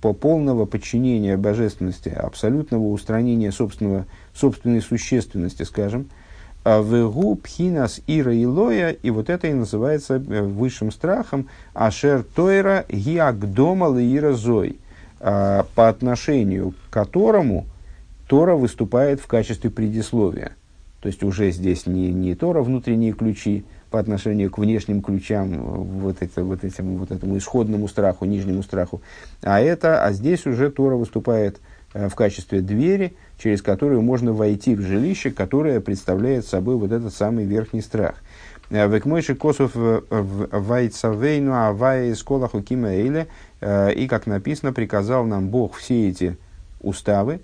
по 0.01 0.13
полного 0.13 0.65
подчинения 0.67 1.37
божественности, 1.37 2.09
абсолютного 2.09 2.89
устранения 2.89 3.53
собственного, 3.53 4.07
собственной 4.35 4.83
существенности, 4.83 5.63
скажем, 5.63 6.09
а 6.65 6.83
Вегу 6.83 7.37
пхинас 7.37 8.01
ира 8.07 8.33
и 8.33 8.45
лоя, 8.47 8.91
и 8.91 9.11
вот 9.11 9.31
это 9.31 9.47
и 9.47 9.53
называется 9.53 10.15
э, 10.15 10.43
высшим 10.43 10.91
страхом, 10.91 11.49
ашер 11.73 12.25
тойра 12.25 12.85
гиагдома 12.89 13.97
леира 13.97 14.33
зой, 14.33 14.79
а, 15.21 15.67
по 15.75 15.89
отношению 15.89 16.73
к 16.73 16.93
которому 16.93 17.67
Тора 18.27 18.57
выступает 18.57 19.21
в 19.21 19.27
качестве 19.27 19.71
предисловия. 19.71 20.57
То 21.01 21.09
есть 21.09 21.23
уже 21.23 21.51
здесь 21.53 21.87
не, 21.87 22.11
не 22.13 22.35
Тора 22.35 22.63
внутренние 22.63 23.13
ключи 23.13 23.65
по 23.95 24.01
отношению 24.01 24.51
к 24.51 24.59
внешним 24.59 25.03
ключам, 25.03 25.57
вот, 25.57 26.17
это, 26.19 26.43
вот, 26.43 26.65
этим, 26.65 26.97
вот 26.97 27.13
этому 27.13 27.39
исходному 27.39 27.87
страху, 27.87 28.25
нижнему 28.25 28.65
страху, 28.65 29.03
а, 29.41 29.61
это, 29.61 30.05
а 30.05 30.11
здесь 30.11 30.47
уже 30.47 30.73
Тора 30.73 30.97
выступает 30.97 31.61
э, 31.93 32.09
в 32.09 32.17
качестве 32.17 32.61
двери, 32.61 33.15
через 33.39 33.63
которую 33.63 34.03
можно 34.03 34.33
войти 34.33 34.75
в 34.75 34.81
жилище, 34.81 35.31
которое 35.31 35.79
представляет 35.79 36.45
собой 36.45 36.75
вот 36.75 36.91
этот 36.91 37.15
самый 37.15 37.45
верхний 37.45 37.83
страх. 37.83 38.17
Э, 38.71 38.89
Векмойши 38.89 39.37
косов 39.37 39.71
вайцавейну 39.77 41.55
авая 41.55 42.09
из 42.09 42.21
колаху 42.25 42.65
э, 42.69 43.93
и, 43.95 44.09
как 44.09 44.27
написано, 44.27 44.73
приказал 44.73 45.25
нам 45.25 45.51
Бог 45.51 45.77
все 45.77 46.09
эти 46.09 46.37
уставы, 46.81 47.39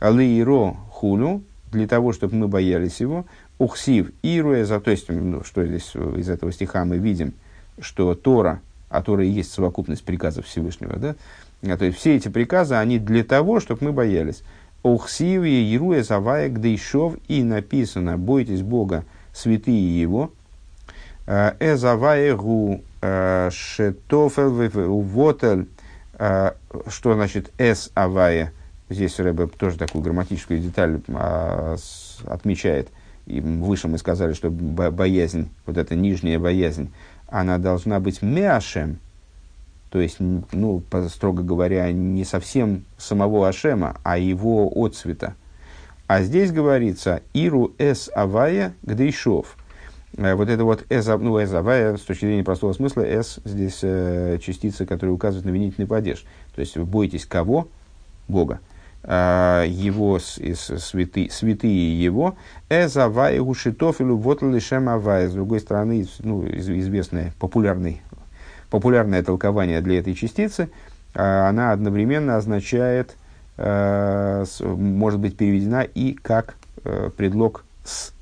лейро 0.00 0.76
хулю, 0.92 1.42
для 1.72 1.86
того, 1.86 2.12
чтобы 2.12 2.36
мы 2.36 2.48
боялись 2.48 3.00
его, 3.00 3.26
ухсив 3.58 4.12
ируя, 4.22 4.64
за, 4.64 4.80
то 4.80 4.90
есть, 4.90 5.08
ну, 5.08 5.42
что 5.44 5.66
здесь 5.66 5.94
из 5.94 6.28
этого 6.28 6.52
стиха 6.52 6.84
мы 6.84 6.98
видим, 6.98 7.34
что 7.80 8.14
Тора, 8.14 8.60
а 8.88 9.02
Тора 9.02 9.24
и 9.24 9.28
есть 9.28 9.52
совокупность 9.52 10.04
приказов 10.04 10.46
Всевышнего, 10.46 10.96
да, 10.96 11.16
а, 11.62 11.76
то 11.76 11.84
есть 11.84 11.98
все 11.98 12.16
эти 12.16 12.28
приказы, 12.28 12.74
они 12.74 12.98
для 12.98 13.24
того, 13.24 13.60
чтобы 13.60 13.86
мы 13.86 13.92
боялись. 13.92 14.42
Охсиве 14.84 15.64
Еруя 15.64 16.02
Завая 16.04 16.48
Гдейшов 16.48 17.16
и 17.26 17.42
написано 17.42 18.16
«Бойтесь 18.16 18.62
Бога, 18.62 19.04
святые 19.32 20.00
Его». 20.00 20.30
Э, 21.26 21.52
Эзавая 21.60 22.34
Гу 22.36 22.82
э, 23.02 23.50
Шетофел 23.52 24.90
Увотель. 24.90 25.68
Э, 26.14 26.52
что 26.88 27.14
значит 27.14 27.52
Эс 27.58 27.90
Авая? 27.94 28.52
Здесь 28.88 29.18
Рэбе 29.18 29.46
тоже 29.48 29.76
такую 29.76 30.02
грамматическую 30.02 30.58
деталь 30.58 31.02
а, 31.08 31.76
отмечает. 32.24 32.88
И 33.28 33.40
выше 33.40 33.88
мы 33.88 33.98
сказали, 33.98 34.32
что 34.32 34.50
боязнь, 34.50 35.50
вот 35.66 35.76
эта 35.76 35.94
нижняя 35.94 36.38
боязнь, 36.38 36.90
она 37.28 37.58
должна 37.58 38.00
быть 38.00 38.22
мяшем, 38.22 38.98
то 39.90 40.00
есть, 40.00 40.16
ну, 40.18 40.82
строго 41.08 41.42
говоря, 41.42 41.92
не 41.92 42.24
совсем 42.24 42.84
самого 42.96 43.46
Ашема, 43.46 43.98
а 44.02 44.16
его 44.16 44.72
отцвета. 44.74 45.34
А 46.06 46.22
здесь 46.22 46.52
говорится 46.52 47.20
«Иру 47.34 47.74
эс 47.76 48.10
авая 48.14 48.72
гдейшов». 48.82 49.56
Э, 50.16 50.34
вот 50.34 50.48
это 50.48 50.64
вот 50.64 50.86
эс, 50.88 51.06
ну, 51.06 51.42
эс 51.42 51.52
авая, 51.52 51.98
с 51.98 52.00
точки 52.00 52.24
зрения 52.24 52.44
простого 52.44 52.72
смысла, 52.72 53.02
эс 53.02 53.40
здесь 53.44 53.80
э, 53.82 54.38
частица, 54.42 54.86
которая 54.86 55.14
указывает 55.14 55.44
на 55.44 55.50
винительный 55.50 55.86
падеж. 55.86 56.24
То 56.54 56.62
есть, 56.62 56.78
бойтесь 56.78 57.26
кого? 57.26 57.68
Бога. 58.26 58.60
Э, 59.04 59.64
его 59.68 60.18
святы, 60.18 61.28
святые 61.30 62.02
его, 62.02 62.36
эс 62.68 62.96
авая 62.96 63.40
гушитофилу 63.40 64.16
вот 64.16 64.42
лишем 64.42 64.88
авая. 64.88 65.28
С 65.28 65.32
другой 65.32 65.60
стороны, 65.60 66.06
ну, 66.20 66.46
известный, 66.46 67.32
популярный 67.38 68.02
популярное 68.70 69.22
толкование 69.22 69.80
для 69.80 69.98
этой 69.98 70.14
частицы, 70.14 70.70
а, 71.14 71.48
она 71.48 71.72
одновременно 71.72 72.36
означает, 72.36 73.16
э, 73.56 74.44
может 74.60 75.20
быть 75.20 75.36
переведена 75.36 75.82
и 75.82 76.12
как 76.12 76.56
э, 76.84 77.10
предлог 77.16 77.64
с, 77.84 78.12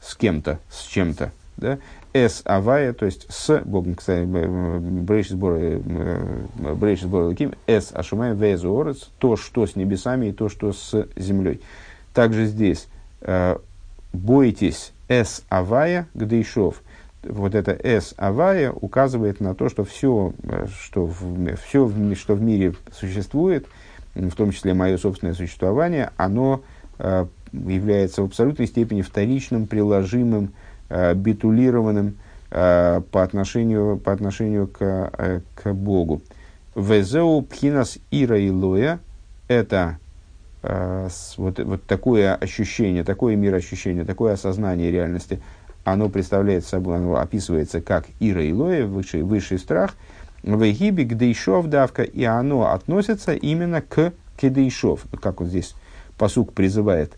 с 0.00 0.14
кем-то, 0.16 0.58
с 0.70 0.86
чем-то. 0.86 1.32
Да? 1.56 1.78
С 2.12 2.42
авая, 2.44 2.92
то 2.92 3.06
есть 3.06 3.26
с 3.30 3.60
Богом, 3.64 3.94
кстати, 3.94 4.24
брейши 4.26 5.34
сбора, 5.34 5.78
брейши 5.78 7.04
сбора 7.04 7.26
лаким, 7.26 7.54
с 7.66 7.92
ашумаем 7.92 8.36
везуорец, 8.36 9.10
то, 9.18 9.36
что 9.36 9.66
с 9.66 9.76
небесами 9.76 10.26
и 10.26 10.32
то, 10.32 10.48
что 10.48 10.72
с 10.72 11.06
землей. 11.14 11.60
Также 12.12 12.46
здесь 12.46 12.88
э, 13.20 13.56
бойтесь 14.12 14.92
с 15.08 15.44
авая 15.48 16.08
гдейшов, 16.14 16.82
вот 17.22 17.54
это 17.54 17.72
«эс 17.82 18.14
авая» 18.16 18.72
указывает 18.72 19.40
на 19.40 19.54
то, 19.54 19.68
что 19.68 19.84
все, 19.84 20.32
э, 20.42 20.66
что 20.80 21.06
в, 21.06 21.56
все, 21.56 21.90
что 22.14 22.34
в 22.34 22.42
мире 22.42 22.74
существует, 22.92 23.66
в 24.14 24.34
том 24.34 24.52
числе 24.52 24.74
мое 24.74 24.96
собственное 24.96 25.34
существование, 25.34 26.10
оно 26.16 26.62
э, 26.98 27.26
является 27.52 28.22
в 28.22 28.26
абсолютной 28.26 28.66
степени 28.66 29.02
вторичным, 29.02 29.66
приложимым, 29.66 30.52
битулированным 31.14 32.16
э, 32.50 33.00
по 33.10 33.22
отношению, 33.22 33.98
по 33.98 34.12
отношению 34.12 34.66
к, 34.66 35.10
э, 35.16 35.40
к 35.54 35.72
Богу. 35.72 36.22
«Везеу 36.74 37.42
пхинас 37.42 37.98
ира 38.10 38.38
илоя»– 38.38 39.00
это 39.48 39.98
э, 40.62 41.08
вот, 41.36 41.58
вот 41.58 41.84
такое 41.84 42.34
ощущение, 42.34 43.04
такое 43.04 43.36
мироощущение, 43.36 44.04
такое 44.04 44.34
осознание 44.34 44.90
реальности– 44.90 45.40
оно 45.84 46.08
представляет 46.08 46.64
собой, 46.66 46.96
оно 46.96 47.16
описывается 47.16 47.80
как 47.80 48.06
Ира 48.20 48.42
и 48.42 48.52
Лоя, 48.52 48.86
высший, 48.86 49.22
высший 49.22 49.58
страх, 49.58 49.94
Вегиби 50.42 51.02
Гдейшов 51.02 51.66
давка, 51.66 52.02
и 52.02 52.24
оно 52.24 52.72
относится 52.72 53.34
именно 53.34 53.82
к 53.82 54.12
Кедейшов, 54.40 55.04
как 55.20 55.40
вот 55.40 55.48
здесь 55.48 55.74
посук 56.16 56.52
призывает, 56.52 57.12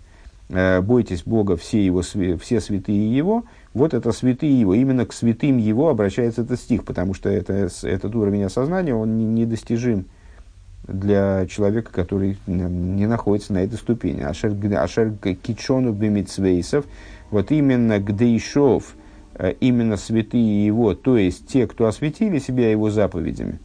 «Э, 0.49 0.81
бойтесь 0.81 1.23
Бога, 1.25 1.57
все, 1.57 1.85
его, 1.85 2.03
все 2.03 2.61
святые 2.61 3.17
Его, 3.17 3.45
вот 3.75 3.95
это 3.95 4.13
святые 4.13 4.59
Его, 4.59 4.75
именно 4.75 5.07
к 5.07 5.13
святым 5.13 5.59
Его 5.59 5.89
обращается 5.89 6.43
этот 6.43 6.61
стих, 6.61 6.85
потому 6.85 7.15
что 7.15 7.29
это, 7.29 7.69
этот 7.83 8.15
уровень 8.15 8.45
осознания, 8.45 8.95
он 8.95 9.35
недостижим 9.35 10.07
для 10.87 11.47
человека, 11.47 11.93
который 11.93 12.39
не 12.47 13.07
находится 13.07 13.53
на 13.53 13.59
этой 13.59 13.77
ступени. 13.77 14.23
Ашер, 14.23 14.53
ашер 14.77 15.13
кичону 15.43 15.93
бимитсвейсов, 15.93 16.85
вот 17.31 17.51
именно 17.51 17.99
Гдейшов, 17.99 18.95
э, 19.35 19.55
именно 19.61 19.97
святые 19.97 20.67
его, 20.67 20.95
то 20.95 21.17
есть 21.17 21.47
те, 21.47 21.67
кто 21.67 21.87
осветили 21.87 22.39
себя 22.39 22.71
его 22.71 22.91
заповедями, 22.91 23.59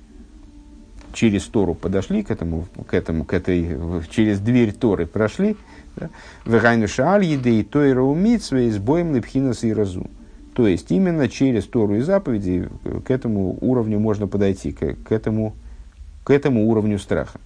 через 1.12 1.44
Тору 1.46 1.74
подошли 1.74 2.24
к 2.24 2.32
этому, 2.32 2.68
к 2.88 2.94
этому, 2.94 3.26
к 3.26 3.34
этой, 3.34 3.78
через 4.10 4.40
дверь 4.40 4.72
Торы 4.72 5.08
прошли, 5.08 5.58
Вегайну 6.46 6.88
шааль 6.88 7.24
едей 7.24 7.64
тойра 7.64 8.02
умитсве 8.02 8.72
с 8.72 8.78
боем 8.78 9.16
лепхинас 9.16 9.64
и 9.64 9.74
разу. 9.74 10.08
То 10.54 10.68
есть 10.68 10.92
именно 10.92 11.30
через 11.30 11.66
Тору 11.66 11.96
и 11.96 12.02
заповеди 12.02 12.68
к 13.06 13.12
этому 13.12 13.58
уровню 13.62 14.00
можно 14.00 14.28
подойти, 14.28 14.72
к, 14.72 14.96
к, 15.04 15.12
этому, 15.12 15.56
к 16.24 16.32
этому 16.32 16.68
уровню 16.68 16.98
страха. 16.98 17.40